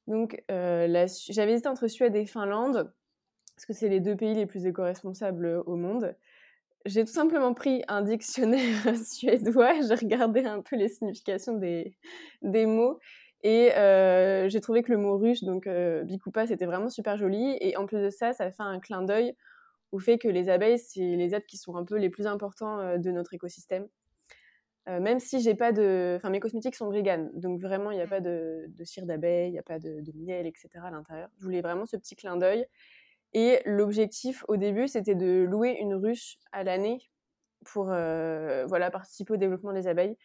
Donc 0.07 0.43
euh, 0.49 1.07
j'avais 1.29 1.53
hésité 1.53 1.69
entre 1.69 1.87
Suède 1.87 2.15
et 2.15 2.25
Finlande, 2.25 2.91
parce 3.59 3.65
que 3.65 3.73
c'est 3.73 3.89
les 3.89 3.99
deux 3.99 4.15
pays 4.15 4.35
les 4.35 4.45
plus 4.45 4.65
éco-responsables 4.65 5.61
au 5.65 5.75
monde. 5.75 6.15
J'ai 6.85 7.03
tout 7.03 7.11
simplement 7.11 7.53
pris 7.53 7.83
un 7.89 8.01
dictionnaire 8.01 8.95
suédois, 9.05 9.73
j'ai 9.81 9.95
regardé 9.95 10.45
un 10.45 10.61
peu 10.61 10.77
les 10.77 10.87
significations 10.87 11.57
des, 11.57 11.93
des 12.41 12.65
mots, 12.65 12.99
Et 13.43 13.71
j'ai 14.47 14.61
trouvé 14.61 14.81
que 14.81 14.93
le 14.93 14.97
mot 14.97 15.17
ruche, 15.17 15.43
donc 15.43 15.67
bikupa, 15.67 16.47
c'était 16.47 16.67
vraiment 16.67 16.87
super 16.87 17.17
joli. 17.17 17.57
Et 17.59 17.75
en 17.75 17.85
plus 17.85 18.01
de 18.01 18.09
ça, 18.09 18.31
ça 18.31 18.49
fait 18.49 18.63
un 18.63 18.79
clin 18.79 19.01
d'œil 19.01 19.35
au 19.91 19.99
fait 19.99 20.17
que 20.17 20.29
les 20.29 20.47
abeilles, 20.47 20.79
c'est 20.79 21.17
les 21.17 21.35
êtres 21.35 21.47
qui 21.47 21.57
sont 21.57 21.75
un 21.75 21.83
peu 21.83 21.97
les 21.97 22.09
plus 22.09 22.27
importants 22.27 22.97
de 22.97 23.11
notre 23.11 23.33
écosystème. 23.33 23.89
même 24.87 25.19
si 25.19 25.41
j'ai 25.41 25.53
pas 25.53 25.73
de. 25.73 26.13
Enfin, 26.15 26.29
mes 26.29 26.39
cosmétiques 26.39 26.75
sont 26.75 26.91
véganes, 26.91 27.29
donc 27.33 27.59
vraiment, 27.59 27.91
il 27.91 27.95
n'y 27.97 28.03
a 28.03 28.07
pas 28.07 28.21
de, 28.21 28.71
cire 28.85 29.05
d'abeille, 29.05 29.49
il 29.49 29.51
n'y 29.51 29.59
a 29.59 29.63
pas 29.63 29.79
de, 29.79 29.99
de, 29.99 30.13
miel, 30.15 30.47
etc. 30.47 30.69
à 30.81 30.91
l'intérieur. 30.91 31.27
Je 31.39 31.43
voulais 31.43 31.61
vraiment 31.61 31.85
ce 31.85 31.97
petit 31.97 32.15
clin 32.15 32.37
d'œil. 32.37 32.65
Et 33.33 33.61
l'objectif 33.65 34.43
au 34.47 34.57
début, 34.57 34.87
c'était 34.87 35.15
de 35.15 35.45
louer 35.47 35.77
une 35.79 35.93
ruche 35.93 36.37
à 36.51 36.63
l'année 36.63 37.09
pour 37.65 37.85
voilà, 37.85 38.89
participer 38.91 39.33
au 39.33 39.37
développement 39.37 39.73
des 39.73 39.87
abeilles. 39.87 40.17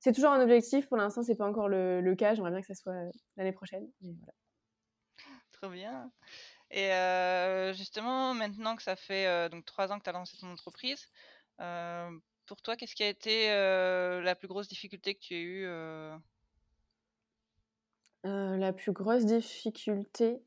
C'est 0.00 0.12
toujours 0.12 0.30
un 0.30 0.40
objectif, 0.40 0.88
pour 0.88 0.96
l'instant, 0.96 1.22
c'est 1.22 1.34
pas 1.34 1.46
encore 1.46 1.68
le, 1.68 2.14
cas. 2.14 2.34
J'aimerais 2.34 2.50
bien 2.50 2.60
que 2.60 2.66
ça 2.66 2.74
soit 2.74 2.94
l'année 3.36 3.52
prochaine. 3.52 3.88
Trop 5.52 5.70
bien. 5.70 6.10
Et 6.70 6.90
justement, 7.74 8.34
maintenant 8.34 8.76
que 8.76 8.82
ça 8.82 8.96
fait 8.96 9.48
donc 9.50 9.64
trois 9.64 9.92
ans 9.92 9.98
que 9.98 10.04
tu 10.04 10.10
as 10.10 10.12
lancé 10.12 10.36
ton 10.38 10.50
entreprise, 10.50 11.08
pour 11.56 12.62
toi, 12.62 12.76
qu'est-ce 12.76 12.94
qui 12.94 13.02
a 13.02 13.08
été 13.08 13.48
la 13.48 14.34
plus 14.34 14.48
grosse 14.48 14.68
difficulté 14.68 15.14
que 15.14 15.20
tu 15.20 15.34
as 15.34 15.38
eue 15.38 15.66
La 18.24 18.72
plus 18.72 18.92
grosse 18.92 19.24
difficulté, 19.24 20.42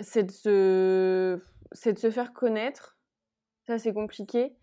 c'est 0.00 0.24
de, 0.24 0.30
se... 0.30 1.90
de 1.90 1.98
se 1.98 2.10
faire 2.10 2.32
connaître. 2.32 2.98
Ça, 3.66 3.78
c'est 3.78 3.92
compliqué. 3.92 4.56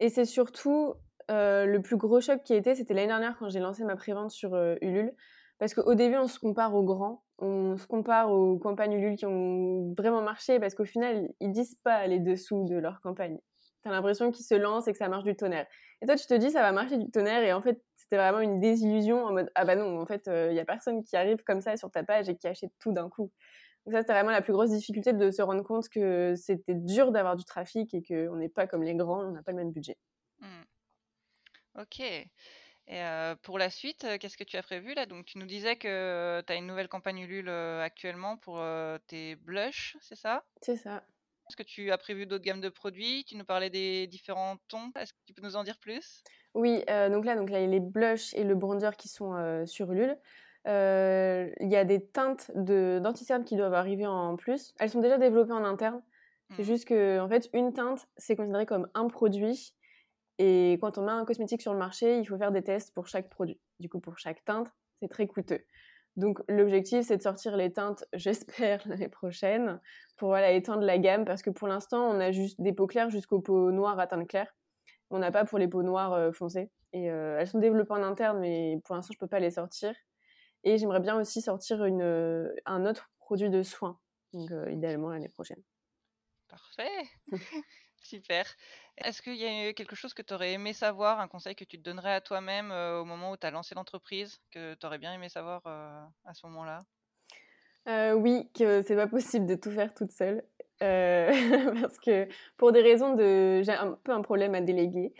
Et 0.00 0.08
c'est 0.08 0.24
surtout 0.24 0.94
le 1.28 1.78
plus 1.78 1.96
gros 1.96 2.20
choc 2.20 2.42
qui 2.42 2.54
a 2.54 2.56
été, 2.56 2.74
c'était 2.74 2.94
l'année 2.94 3.06
dernière 3.06 3.36
quand 3.38 3.48
j'ai 3.48 3.60
lancé 3.60 3.84
ma 3.84 3.96
prévente 3.96 4.30
sur 4.30 4.56
Ulule. 4.80 5.14
Parce 5.58 5.74
qu'au 5.74 5.94
début, 5.94 6.16
on 6.16 6.26
se 6.26 6.38
compare 6.38 6.74
aux 6.74 6.82
grands, 6.82 7.22
on 7.38 7.76
se 7.76 7.86
compare 7.86 8.32
aux 8.32 8.58
campagnes 8.58 8.94
Ulule 8.94 9.16
qui 9.16 9.26
ont 9.26 9.94
vraiment 9.96 10.22
marché, 10.22 10.58
parce 10.58 10.74
qu'au 10.74 10.86
final, 10.86 11.28
ils 11.38 11.52
disent 11.52 11.76
pas 11.84 12.06
les 12.06 12.18
dessous 12.18 12.64
de 12.64 12.76
leur 12.76 13.02
campagne. 13.02 13.38
T'as 13.82 13.90
l'impression 13.90 14.30
qu'ils 14.30 14.46
se 14.46 14.54
lancent 14.54 14.88
et 14.88 14.92
que 14.92 14.98
ça 14.98 15.08
marche 15.08 15.24
du 15.24 15.36
tonnerre. 15.36 15.66
Et 16.00 16.06
toi, 16.06 16.16
tu 16.16 16.26
te 16.26 16.32
dis, 16.32 16.50
ça 16.50 16.62
va 16.62 16.72
marcher 16.72 16.96
du 16.96 17.10
tonnerre, 17.10 17.42
et 17.42 17.52
en 17.52 17.60
fait, 17.60 17.78
c'était 17.94 18.16
vraiment 18.16 18.40
une 18.40 18.58
désillusion 18.58 19.22
en 19.22 19.32
mode, 19.32 19.50
ah 19.54 19.66
bah 19.66 19.76
non, 19.76 20.00
en 20.00 20.06
fait, 20.06 20.28
il 20.28 20.54
y 20.54 20.60
a 20.60 20.64
personne 20.64 21.04
qui 21.04 21.14
arrive 21.14 21.44
comme 21.44 21.60
ça 21.60 21.76
sur 21.76 21.90
ta 21.90 22.02
page 22.04 22.30
et 22.30 22.36
qui 22.36 22.48
achète 22.48 22.72
tout 22.80 22.92
d'un 22.92 23.10
coup. 23.10 23.30
Donc 23.86 23.94
ça, 23.94 24.00
c'était 24.00 24.12
vraiment 24.12 24.30
la 24.30 24.42
plus 24.42 24.52
grosse 24.52 24.70
difficulté 24.70 25.12
de 25.12 25.30
se 25.30 25.40
rendre 25.42 25.62
compte 25.62 25.88
que 25.88 26.34
c'était 26.36 26.74
dur 26.74 27.12
d'avoir 27.12 27.36
du 27.36 27.44
trafic 27.44 27.94
et 27.94 28.02
qu'on 28.02 28.36
n'est 28.36 28.48
pas 28.48 28.66
comme 28.66 28.82
les 28.82 28.94
grands, 28.94 29.24
on 29.24 29.30
n'a 29.30 29.42
pas 29.42 29.52
le 29.52 29.58
même 29.58 29.72
budget. 29.72 29.96
Mmh. 30.40 30.62
Ok. 31.80 32.00
Et 32.00 33.02
pour 33.42 33.58
la 33.58 33.70
suite, 33.70 34.06
qu'est-ce 34.18 34.36
que 34.36 34.44
tu 34.44 34.56
as 34.56 34.62
prévu 34.62 34.94
là? 34.94 35.06
Donc 35.06 35.24
tu 35.24 35.38
nous 35.38 35.46
disais 35.46 35.76
que 35.76 36.42
tu 36.44 36.52
as 36.52 36.56
une 36.56 36.66
nouvelle 36.66 36.88
campagne 36.88 37.20
Ulule 37.20 37.48
actuellement 37.48 38.36
pour 38.36 38.60
tes 39.06 39.36
blushs, 39.36 39.96
c'est 40.00 40.16
ça? 40.16 40.44
C'est 40.60 40.76
ça. 40.76 41.04
Est-ce 41.48 41.56
que 41.56 41.62
tu 41.62 41.90
as 41.90 41.98
prévu 41.98 42.26
d'autres 42.26 42.44
gammes 42.44 42.60
de 42.60 42.68
produits? 42.68 43.24
Tu 43.24 43.36
nous 43.36 43.44
parlais 43.44 43.70
des 43.70 44.06
différents 44.08 44.56
tons. 44.68 44.92
Est-ce 44.96 45.12
que 45.12 45.18
tu 45.24 45.34
peux 45.34 45.42
nous 45.42 45.56
en 45.56 45.64
dire 45.64 45.78
plus? 45.78 46.22
Oui, 46.54 46.84
donc 46.88 47.24
là, 47.24 47.36
donc 47.36 47.50
là, 47.50 47.60
il 47.60 47.64
y 47.64 47.66
a 47.66 47.70
les 47.70 47.80
blushs 47.80 48.34
et 48.34 48.44
le 48.44 48.54
bronzer 48.54 48.96
qui 48.96 49.08
sont 49.08 49.64
sur 49.66 49.92
Ulule. 49.92 50.18
Il 50.66 51.68
y 51.68 51.76
a 51.76 51.84
des 51.84 52.04
teintes 52.04 52.50
d'anticerne 52.54 53.44
qui 53.44 53.56
doivent 53.56 53.74
arriver 53.74 54.06
en 54.06 54.36
plus. 54.36 54.74
Elles 54.78 54.90
sont 54.90 55.00
déjà 55.00 55.18
développées 55.18 55.52
en 55.52 55.64
interne. 55.64 56.02
C'est 56.56 56.62
mmh. 56.62 56.66
juste 56.66 56.84
que, 56.86 57.20
en 57.20 57.28
fait, 57.28 57.48
une 57.52 57.72
teinte, 57.72 58.08
c'est 58.16 58.36
considéré 58.36 58.66
comme 58.66 58.88
un 58.94 59.06
produit. 59.08 59.74
Et 60.38 60.78
quand 60.80 60.98
on 60.98 61.04
met 61.04 61.12
un 61.12 61.24
cosmétique 61.24 61.62
sur 61.62 61.72
le 61.72 61.78
marché, 61.78 62.18
il 62.18 62.26
faut 62.26 62.38
faire 62.38 62.52
des 62.52 62.62
tests 62.62 62.92
pour 62.94 63.06
chaque 63.06 63.28
produit. 63.28 63.60
Du 63.78 63.88
coup, 63.88 64.00
pour 64.00 64.18
chaque 64.18 64.44
teinte, 64.44 64.68
c'est 65.00 65.08
très 65.08 65.26
coûteux. 65.26 65.64
Donc, 66.16 66.40
l'objectif, 66.48 67.06
c'est 67.06 67.18
de 67.18 67.22
sortir 67.22 67.56
les 67.56 67.72
teintes, 67.72 68.04
j'espère, 68.14 68.86
l'année 68.88 69.08
prochaine, 69.08 69.80
pour 70.16 70.30
voilà, 70.30 70.50
étendre 70.50 70.82
la 70.82 70.98
gamme. 70.98 71.24
Parce 71.24 71.42
que 71.42 71.50
pour 71.50 71.68
l'instant, 71.68 72.10
on 72.10 72.18
a 72.20 72.32
juste 72.32 72.60
des 72.60 72.72
peaux 72.72 72.86
claires 72.86 73.10
jusqu'aux 73.10 73.40
peaux 73.40 73.70
noires 73.70 73.98
à 73.98 74.06
teinte 74.06 74.26
claire. 74.28 74.54
On 75.10 75.18
n'a 75.18 75.30
pas 75.30 75.44
pour 75.44 75.58
les 75.58 75.68
peaux 75.68 75.82
noires 75.82 76.34
foncées. 76.34 76.70
Et 76.92 77.04
elles 77.04 77.46
sont 77.46 77.58
développées 77.58 77.92
en 77.92 78.02
interne, 78.02 78.40
mais 78.40 78.80
pour 78.84 78.96
l'instant, 78.96 79.12
je 79.12 79.18
ne 79.18 79.20
peux 79.20 79.28
pas 79.28 79.40
les 79.40 79.52
sortir. 79.52 79.92
Et 80.64 80.78
j'aimerais 80.78 81.00
bien 81.00 81.18
aussi 81.18 81.40
sortir 81.40 81.84
une, 81.84 82.02
euh, 82.02 82.54
un 82.66 82.84
autre 82.84 83.10
produit 83.18 83.50
de 83.50 83.62
soins, 83.62 83.98
donc 84.32 84.50
euh, 84.50 84.70
idéalement 84.70 85.10
l'année 85.10 85.28
prochaine. 85.28 85.62
Parfait, 86.48 86.90
super. 88.02 88.44
Est-ce 88.98 89.22
qu'il 89.22 89.36
y 89.36 89.46
a 89.46 89.72
quelque 89.72 89.96
chose 89.96 90.12
que 90.14 90.22
tu 90.22 90.34
aurais 90.34 90.52
aimé 90.52 90.72
savoir, 90.72 91.20
un 91.20 91.28
conseil 91.28 91.54
que 91.54 91.64
tu 91.64 91.78
te 91.78 91.82
donnerais 91.82 92.14
à 92.14 92.20
toi-même 92.20 92.72
euh, 92.72 93.00
au 93.00 93.04
moment 93.04 93.32
où 93.32 93.36
tu 93.36 93.46
as 93.46 93.50
lancé 93.50 93.74
l'entreprise, 93.74 94.40
que 94.50 94.74
tu 94.74 94.86
aurais 94.86 94.98
bien 94.98 95.14
aimé 95.14 95.28
savoir 95.28 95.66
à 95.66 96.34
ce 96.34 96.46
moment-là? 96.46 96.84
Oui, 98.14 98.50
que 98.54 98.82
c'est 98.82 98.96
pas 98.96 99.06
possible 99.06 99.46
de 99.46 99.54
tout 99.54 99.70
faire 99.70 99.94
toute 99.94 100.12
seule. 100.12 100.44
parce 101.80 101.98
que 101.98 102.26
pour 102.56 102.72
des 102.72 102.80
raisons 102.80 103.14
de... 103.14 103.62
J'ai 103.62 103.72
un 103.72 103.98
peu 104.02 104.12
un 104.12 104.22
problème 104.22 104.54
à 104.54 104.60
déléguer. 104.60 105.12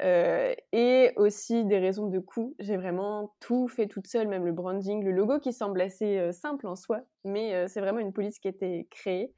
Euh, 0.00 0.54
et 0.72 1.12
aussi 1.16 1.64
des 1.64 1.78
raisons 1.78 2.06
de 2.06 2.18
coût. 2.20 2.54
J'ai 2.60 2.76
vraiment 2.76 3.34
tout 3.40 3.66
fait 3.66 3.88
toute 3.88 4.06
seule, 4.06 4.28
même 4.28 4.44
le 4.44 4.52
branding, 4.52 5.02
le 5.02 5.10
logo 5.10 5.40
qui 5.40 5.52
semble 5.52 5.80
assez 5.80 6.18
euh, 6.18 6.32
simple 6.32 6.68
en 6.68 6.76
soi, 6.76 7.00
mais 7.24 7.54
euh, 7.54 7.66
c'est 7.68 7.80
vraiment 7.80 7.98
une 7.98 8.12
police 8.12 8.38
qui 8.38 8.46
a 8.46 8.50
été 8.50 8.86
créée. 8.90 9.32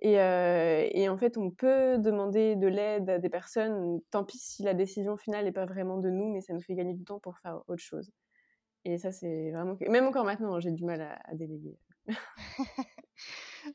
Et, 0.00 1.08
en 1.08 1.16
fait, 1.18 1.36
on 1.36 1.50
peut 1.50 1.98
demander 1.98 2.54
de 2.54 2.68
l'aide 2.68 3.10
à 3.10 3.18
des 3.18 3.28
personnes, 3.28 4.00
tant 4.12 4.24
pis 4.24 4.38
si 4.38 4.62
la 4.62 4.72
décision 4.72 5.16
finale 5.16 5.44
n'est 5.46 5.52
pas 5.52 5.66
vraiment 5.66 5.98
de 5.98 6.08
nous, 6.08 6.32
mais 6.32 6.40
ça 6.40 6.52
nous 6.52 6.60
fait 6.60 6.76
gagner 6.76 6.94
du 6.94 7.04
temps 7.04 7.18
pour 7.18 7.36
faire 7.38 7.62
autre 7.66 7.82
chose. 7.82 8.12
Et 8.84 8.98
ça, 8.98 9.10
c'est 9.10 9.50
vraiment... 9.50 9.76
Même 9.88 10.06
encore 10.06 10.24
maintenant, 10.24 10.60
j'ai 10.60 10.70
du 10.70 10.84
mal 10.84 11.00
à 11.00 11.34
déléguer. 11.34 11.76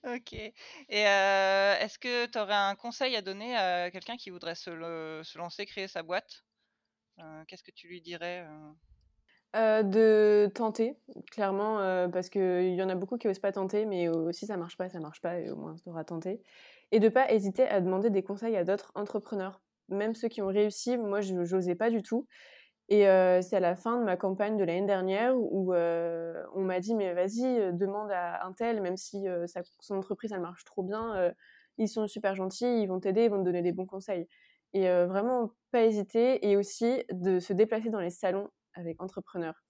Ok. 0.03 0.33
Et 0.33 0.53
est-ce 0.89 2.00
que 2.00 2.25
tu 2.25 2.38
aurais 2.38 2.53
un 2.53 2.75
conseil 2.75 3.15
à 3.15 3.21
donner 3.21 3.55
à 3.55 3.91
quelqu'un 3.91 4.17
qui 4.17 4.29
voudrait 4.29 4.55
se, 4.55 4.71
lancer, 5.38 5.65
créer 5.65 5.88
sa 5.88 6.03
boîte? 6.03 6.43
Qu'est-ce 7.47 7.63
que 7.63 7.71
tu 7.71 7.88
lui 7.88 8.01
dirais 8.01 8.45
de 9.55 10.50
tenter, 10.55 10.97
clairement, 11.29 12.09
parce 12.12 12.29
qu'il 12.29 12.73
y 12.73 12.81
en 12.81 12.89
a 12.89 12.95
beaucoup 12.95 13.17
qui 13.17 13.27
n'osent 13.27 13.38
pas 13.38 13.51
tenter, 13.51 13.85
mais 13.85 14.07
aussi 14.07 14.47
ça 14.47 14.57
marche 14.57 14.77
pas, 14.77 14.89
ça 14.89 15.00
marche 15.00 15.21
pas, 15.21 15.39
et 15.39 15.51
au 15.51 15.55
moins 15.55 15.77
ça 15.77 15.91
aura 15.91 16.03
tenté. 16.03 16.41
Et 16.91 17.00
de 17.00 17.07
pas 17.09 17.31
hésiter 17.31 17.63
à 17.67 17.79
demander 17.79 18.09
des 18.09 18.23
conseils 18.23 18.55
à 18.55 18.63
d'autres 18.63 18.91
entrepreneurs, 18.95 19.62
même 19.89 20.15
ceux 20.15 20.27
qui 20.27 20.41
ont 20.41 20.47
réussi. 20.47 20.97
Moi, 20.97 21.21
je 21.21 21.33
n'osais 21.33 21.75
pas 21.75 21.89
du 21.89 22.01
tout. 22.01 22.27
Et 22.93 23.07
c'est 23.41 23.55
à 23.55 23.59
la 23.59 23.75
fin 23.75 23.97
de 23.97 24.03
ma 24.03 24.17
campagne 24.17 24.55
de 24.55 24.63
l'année 24.63 24.85
dernière 24.85 25.35
où 25.35 25.73
on 25.73 26.62
m'a 26.62 26.79
dit 26.79 26.93
mais 26.93 27.12
vas-y 27.15 27.73
demande 27.73 28.12
à 28.12 28.45
un 28.45 28.53
tel 28.53 28.83
même 28.83 28.97
si 28.97 29.25
son 29.79 29.95
entreprise 29.95 30.31
elle 30.31 30.41
marche 30.41 30.63
trop 30.63 30.83
bien 30.83 31.33
ils 31.79 31.88
sont 31.88 32.07
super 32.07 32.35
gentils 32.35 32.83
ils 32.83 32.85
vont 32.85 33.00
t'aider 33.00 33.23
ils 33.23 33.31
vont 33.31 33.39
te 33.39 33.45
donner 33.45 33.63
des 33.63 33.71
bons 33.71 33.88
conseils. 33.88 34.27
Et 34.73 34.83
vraiment 35.05 35.53
pas 35.71 35.85
hésiter 35.85 36.47
et 36.47 36.55
aussi 36.55 37.03
de 37.12 37.39
se 37.39 37.51
déplacer 37.51 37.89
dans 37.89 38.00
les 38.00 38.12
salons 38.12 38.51
avec 38.75 39.01
entrepreneurs. 39.01 39.63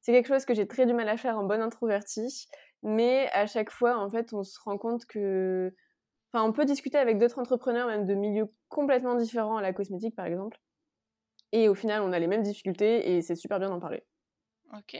C'est 0.00 0.12
quelque 0.12 0.28
chose 0.28 0.44
que 0.44 0.54
j'ai 0.54 0.68
très 0.68 0.86
du 0.86 0.92
mal 0.92 1.08
à 1.08 1.16
faire 1.16 1.36
en 1.38 1.42
bonne 1.42 1.62
introvertie 1.62 2.46
mais 2.84 3.28
à 3.32 3.48
chaque 3.48 3.72
fois 3.72 3.98
en 3.98 4.08
fait 4.08 4.32
on 4.32 4.44
se 4.44 4.60
rend 4.64 4.78
compte 4.78 5.06
que 5.06 5.74
enfin 6.32 6.48
on 6.48 6.52
peut 6.52 6.66
discuter 6.66 6.98
avec 6.98 7.18
d'autres 7.18 7.40
entrepreneurs 7.40 7.88
même 7.88 8.06
de 8.06 8.14
milieux 8.14 8.46
complètement 8.68 9.16
différents 9.16 9.56
à 9.56 9.60
la 9.60 9.72
cosmétique 9.72 10.14
par 10.14 10.26
exemple 10.26 10.56
et 11.52 11.68
au 11.68 11.74
final, 11.74 12.02
on 12.02 12.12
a 12.12 12.18
les 12.18 12.26
mêmes 12.26 12.42
difficultés 12.42 13.12
et 13.12 13.22
c'est 13.22 13.34
super 13.34 13.58
bien 13.58 13.68
d'en 13.68 13.80
parler. 13.80 14.02
Ok. 14.72 14.96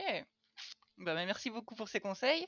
Bah, 0.97 1.15
merci 1.15 1.49
beaucoup 1.49 1.75
pour 1.75 1.87
ces 1.87 1.99
conseils. 1.99 2.47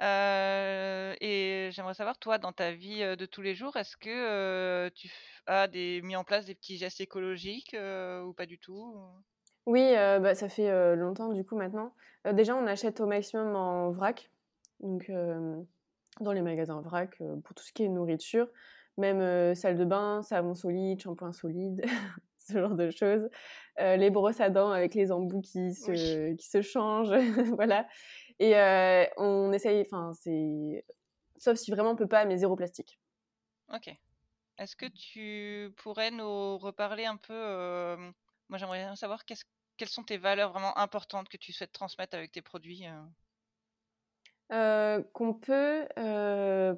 Euh, 0.00 1.14
et 1.20 1.68
j'aimerais 1.72 1.94
savoir, 1.94 2.18
toi, 2.18 2.38
dans 2.38 2.52
ta 2.52 2.72
vie 2.72 3.02
euh, 3.02 3.14
de 3.14 3.26
tous 3.26 3.42
les 3.42 3.54
jours, 3.54 3.76
est-ce 3.76 3.96
que 3.96 4.08
euh, 4.08 4.90
tu 4.94 5.10
as 5.46 5.68
des, 5.68 6.00
mis 6.02 6.16
en 6.16 6.24
place 6.24 6.46
des 6.46 6.54
petits 6.54 6.78
gestes 6.78 7.00
écologiques 7.00 7.76
ou 7.76 8.32
pas 8.32 8.46
du 8.46 8.58
tout 8.58 8.96
Oui, 9.66 9.92
bah, 9.94 10.34
ça 10.34 10.48
fait 10.48 10.96
longtemps 10.96 11.32
du 11.32 11.44
coup 11.44 11.56
maintenant. 11.56 11.94
déjà, 12.32 12.56
on 12.56 12.66
achète 12.66 13.00
au 13.00 13.06
maximum 13.06 13.54
en 13.54 13.90
vrac, 13.90 14.30
donc 14.80 15.10
dans 16.20 16.32
les 16.32 16.42
magasins 16.42 16.80
vrac 16.80 17.18
pour 17.44 17.54
tout 17.54 17.64
ce 17.64 17.72
qui 17.72 17.84
est 17.84 17.88
nourriture, 17.88 18.48
même 18.96 19.54
salle 19.54 19.76
de 19.76 19.84
bain, 19.84 20.22
savon 20.22 20.54
solide, 20.54 21.00
shampoing 21.00 21.32
solide. 21.32 21.84
ce 22.48 22.58
genre 22.58 22.74
de 22.74 22.90
choses. 22.90 23.28
Euh, 23.80 23.96
les 23.96 24.10
brosses 24.10 24.40
à 24.40 24.50
dents 24.50 24.70
avec 24.70 24.94
les 24.94 25.12
embouts 25.12 25.40
qui 25.40 25.74
se, 25.74 26.34
qui 26.34 26.46
se 26.46 26.60
changent, 26.62 27.12
voilà. 27.56 27.86
Et 28.38 28.56
euh, 28.56 29.04
on 29.16 29.52
essaye, 29.52 29.82
enfin, 29.82 30.12
c'est. 30.14 30.84
Sauf 31.38 31.56
si 31.56 31.70
vraiment 31.70 31.90
on 31.90 31.96
peut 31.96 32.08
pas, 32.08 32.24
mais 32.24 32.36
zéro 32.36 32.54
plastique. 32.54 32.98
Ok. 33.72 33.94
Est-ce 34.58 34.76
que 34.76 34.86
tu 34.86 35.72
pourrais 35.76 36.10
nous 36.10 36.58
reparler 36.58 37.04
un 37.04 37.16
peu 37.16 37.32
euh, 37.32 37.96
Moi, 38.48 38.58
j'aimerais 38.58 38.94
savoir 38.96 39.24
quelles 39.24 39.88
sont 39.88 40.04
tes 40.04 40.18
valeurs 40.18 40.52
vraiment 40.52 40.76
importantes 40.78 41.28
que 41.28 41.36
tu 41.36 41.52
souhaites 41.52 41.72
transmettre 41.72 42.16
avec 42.16 42.30
tes 42.30 42.42
produits 42.42 42.84
Qu'on 44.50 45.34
peut 45.34 45.88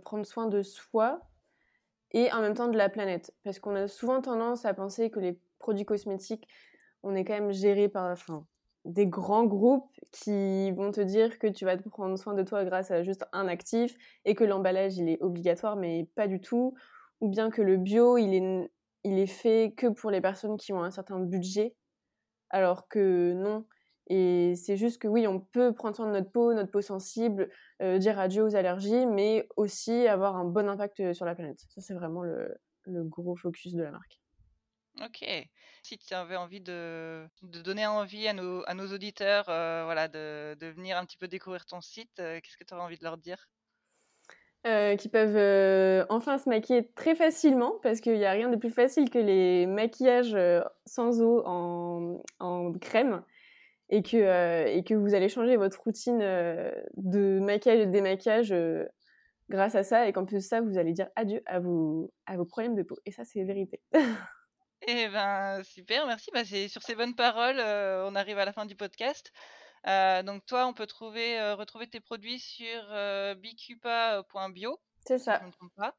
prendre 0.04 0.24
soin 0.24 0.46
de 0.46 0.62
soi 0.62 1.20
et 2.12 2.32
en 2.32 2.40
même 2.40 2.54
temps 2.54 2.68
de 2.68 2.78
la 2.78 2.88
planète. 2.88 3.34
Parce 3.42 3.58
qu'on 3.58 3.74
a 3.74 3.88
souvent 3.88 4.22
tendance 4.22 4.64
à 4.64 4.72
penser 4.72 5.10
que 5.10 5.18
les 5.18 5.38
produits 5.64 5.86
cosmétiques, 5.86 6.46
on 7.02 7.14
est 7.14 7.24
quand 7.24 7.32
même 7.32 7.52
géré 7.52 7.88
par, 7.88 8.14
des 8.84 9.06
grands 9.06 9.46
groupes 9.46 9.90
qui 10.12 10.70
vont 10.72 10.90
te 10.90 11.00
dire 11.00 11.38
que 11.38 11.46
tu 11.46 11.64
vas 11.64 11.78
te 11.78 11.88
prendre 11.88 12.18
soin 12.18 12.34
de 12.34 12.42
toi 12.42 12.66
grâce 12.66 12.90
à 12.90 13.02
juste 13.02 13.24
un 13.32 13.48
actif 13.48 13.96
et 14.26 14.34
que 14.34 14.44
l'emballage 14.44 14.98
il 14.98 15.08
est 15.08 15.22
obligatoire 15.22 15.76
mais 15.76 16.06
pas 16.16 16.28
du 16.28 16.38
tout. 16.38 16.74
Ou 17.22 17.28
bien 17.30 17.48
que 17.48 17.62
le 17.62 17.78
bio 17.78 18.18
il 18.18 18.34
est 18.34 18.70
il 19.04 19.18
est 19.18 19.26
fait 19.26 19.72
que 19.74 19.86
pour 19.86 20.10
les 20.10 20.20
personnes 20.20 20.58
qui 20.58 20.74
ont 20.74 20.82
un 20.82 20.90
certain 20.90 21.18
budget 21.18 21.74
alors 22.50 22.86
que 22.88 23.32
non. 23.32 23.64
Et 24.08 24.54
c'est 24.56 24.76
juste 24.76 25.00
que 25.00 25.08
oui 25.08 25.26
on 25.26 25.40
peut 25.40 25.72
prendre 25.72 25.96
soin 25.96 26.06
de 26.06 26.12
notre 26.12 26.30
peau 26.30 26.52
notre 26.52 26.70
peau 26.70 26.82
sensible 26.82 27.48
euh, 27.80 27.96
dire 27.96 28.18
adieu 28.18 28.42
aux 28.42 28.54
allergies 28.54 29.06
mais 29.06 29.48
aussi 29.56 30.06
avoir 30.08 30.36
un 30.36 30.44
bon 30.44 30.68
impact 30.68 31.14
sur 31.14 31.24
la 31.24 31.34
planète. 31.34 31.60
Ça 31.70 31.80
c'est 31.80 31.94
vraiment 31.94 32.22
le 32.22 33.04
gros 33.04 33.34
focus 33.34 33.72
de 33.72 33.82
la 33.82 33.92
marque 33.92 34.23
Ok. 35.02 35.24
Si 35.82 35.98
tu 35.98 36.14
avais 36.14 36.36
envie 36.36 36.60
de, 36.60 37.26
donner 37.42 37.86
envie 37.86 38.28
à 38.28 38.32
nos, 38.32 38.62
auditeurs 38.92 39.48
euh, 39.48 39.82
voilà, 39.84 40.08
de, 40.08 40.56
venir 40.60 40.96
un 40.96 41.04
petit 41.04 41.16
peu 41.16 41.26
découvrir 41.26 41.66
ton 41.66 41.80
site, 41.80 42.20
euh, 42.20 42.40
qu'est-ce 42.40 42.56
que 42.56 42.64
tu 42.64 42.74
aurais 42.74 42.84
envie 42.84 42.98
de 42.98 43.04
leur 43.04 43.18
dire? 43.18 43.48
Euh, 44.66 44.96
qui 44.96 45.10
peuvent 45.10 45.36
euh, 45.36 46.06
enfin 46.08 46.38
se 46.38 46.48
maquiller 46.48 46.88
très 46.94 47.14
facilement 47.14 47.74
parce 47.82 48.00
qu'il 48.00 48.16
n'y 48.16 48.24
a 48.24 48.30
rien 48.30 48.48
de 48.48 48.56
plus 48.56 48.70
facile 48.70 49.10
que 49.10 49.18
les 49.18 49.66
maquillages 49.66 50.38
sans 50.86 51.20
eau 51.20 51.42
en, 51.44 52.72
crème 52.80 53.22
et 53.90 54.02
que, 54.02 54.94
vous 54.94 55.14
allez 55.14 55.28
changer 55.28 55.56
votre 55.58 55.82
routine 55.82 56.18
de 56.18 57.40
maquillage 57.40 57.80
et 57.80 57.86
de 57.86 57.90
démaquillage 57.90 58.54
grâce 59.50 59.74
à 59.74 59.82
ça 59.82 60.08
et 60.08 60.14
qu'en 60.14 60.24
plus 60.24 60.36
de 60.36 60.40
ça 60.40 60.62
vous 60.62 60.78
allez 60.78 60.94
dire 60.94 61.10
adieu 61.14 61.42
à 61.44 61.56
à 61.56 62.36
vos 62.36 62.44
problèmes 62.48 62.74
de 62.74 62.82
peau 62.82 62.96
et 63.04 63.12
ça 63.12 63.24
c'est 63.26 63.44
vérité. 63.44 63.82
Eh 64.86 65.08
ben 65.08 65.62
super, 65.64 66.06
merci. 66.06 66.30
Bah, 66.32 66.44
c'est 66.44 66.68
sur 66.68 66.82
ces 66.82 66.94
bonnes 66.94 67.14
paroles, 67.14 67.58
euh, 67.58 68.06
on 68.06 68.14
arrive 68.14 68.38
à 68.38 68.44
la 68.44 68.52
fin 68.52 68.66
du 68.66 68.76
podcast. 68.76 69.32
Euh, 69.86 70.22
donc 70.22 70.44
toi, 70.46 70.66
on 70.66 70.74
peut 70.74 70.86
trouver, 70.86 71.38
euh, 71.40 71.54
retrouver 71.54 71.86
tes 71.86 72.00
produits 72.00 72.38
sur 72.38 72.82
bicupa.bio. 73.36 74.78
C'est 75.06 75.18
ça. 75.18 75.34
Si 75.34 75.38
je 75.38 75.42
ne 75.44 75.48
me 75.48 75.52
trompe 75.52 75.72
pas. 75.76 75.94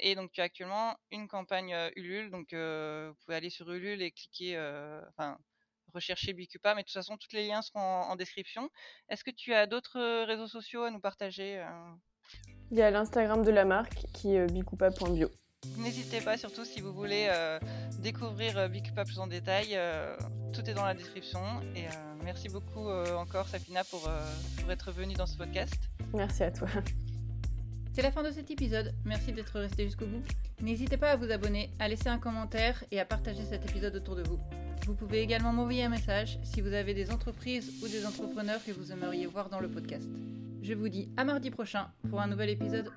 Et 0.00 0.14
donc 0.16 0.32
tu 0.32 0.40
as 0.40 0.44
actuellement 0.44 0.96
une 1.10 1.28
campagne 1.28 1.74
Ulule, 1.96 2.30
donc 2.30 2.52
vous 2.52 3.14
pouvez 3.24 3.36
aller 3.36 3.50
sur 3.50 3.70
Ulule 3.70 4.02
et 4.02 4.10
cliquer, 4.10 4.58
enfin 5.10 5.38
rechercher 5.94 6.34
Bicupa, 6.34 6.74
mais 6.74 6.82
de 6.82 6.86
toute 6.86 6.92
façon 6.92 7.16
tous 7.16 7.32
les 7.32 7.46
liens 7.46 7.62
seront 7.62 7.80
en, 7.80 8.10
en 8.10 8.16
description. 8.16 8.68
Est-ce 9.08 9.24
que 9.24 9.30
tu 9.30 9.54
as 9.54 9.66
d'autres 9.66 10.24
réseaux 10.24 10.46
sociaux 10.46 10.82
à 10.82 10.90
nous 10.90 11.00
partager 11.00 11.64
Il 12.70 12.76
y 12.76 12.82
a 12.82 12.90
l'Instagram 12.90 13.42
de 13.42 13.50
la 13.50 13.64
marque 13.64 14.04
qui 14.12 14.34
est 14.34 14.46
bicupa.bio. 14.46 15.30
N'hésitez 15.76 16.20
pas, 16.20 16.36
surtout 16.36 16.64
si 16.64 16.80
vous 16.80 16.92
voulez 16.92 17.26
euh, 17.30 17.58
découvrir 18.00 18.58
euh, 18.58 18.68
Big 18.68 18.92
plus 18.94 19.18
en 19.18 19.26
détail, 19.26 19.70
euh, 19.72 20.16
tout 20.52 20.68
est 20.68 20.74
dans 20.74 20.84
la 20.84 20.94
description. 20.94 21.40
Et 21.74 21.86
euh, 21.86 21.90
merci 22.24 22.48
beaucoup 22.48 22.88
euh, 22.88 23.14
encore, 23.16 23.48
Safina, 23.48 23.82
pour, 23.84 24.08
pour 24.60 24.70
être 24.70 24.92
venue 24.92 25.14
dans 25.14 25.26
ce 25.26 25.36
podcast. 25.36 25.74
Merci 26.14 26.44
à 26.44 26.50
toi. 26.50 26.68
C'est 27.92 28.02
la 28.02 28.12
fin 28.12 28.22
de 28.22 28.30
cet 28.30 28.50
épisode. 28.50 28.94
Merci 29.04 29.32
d'être 29.32 29.58
resté 29.58 29.84
jusqu'au 29.84 30.06
bout. 30.06 30.22
N'hésitez 30.60 30.96
pas 30.96 31.10
à 31.10 31.16
vous 31.16 31.30
abonner, 31.30 31.70
à 31.80 31.88
laisser 31.88 32.08
un 32.08 32.18
commentaire 32.18 32.84
et 32.92 33.00
à 33.00 33.04
partager 33.04 33.42
cet 33.42 33.68
épisode 33.68 33.96
autour 33.96 34.14
de 34.14 34.22
vous. 34.22 34.38
Vous 34.86 34.94
pouvez 34.94 35.20
également 35.20 35.52
m'envoyer 35.52 35.84
un 35.84 35.88
message 35.88 36.38
si 36.44 36.60
vous 36.60 36.72
avez 36.72 36.94
des 36.94 37.10
entreprises 37.10 37.82
ou 37.82 37.88
des 37.88 38.06
entrepreneurs 38.06 38.64
que 38.64 38.70
vous 38.70 38.92
aimeriez 38.92 39.26
voir 39.26 39.48
dans 39.48 39.58
le 39.58 39.68
podcast. 39.68 40.08
Je 40.62 40.74
vous 40.74 40.88
dis 40.88 41.08
à 41.16 41.24
mardi 41.24 41.50
prochain 41.50 41.88
pour 42.08 42.20
un 42.20 42.28
nouvel 42.28 42.50
épisode. 42.50 42.90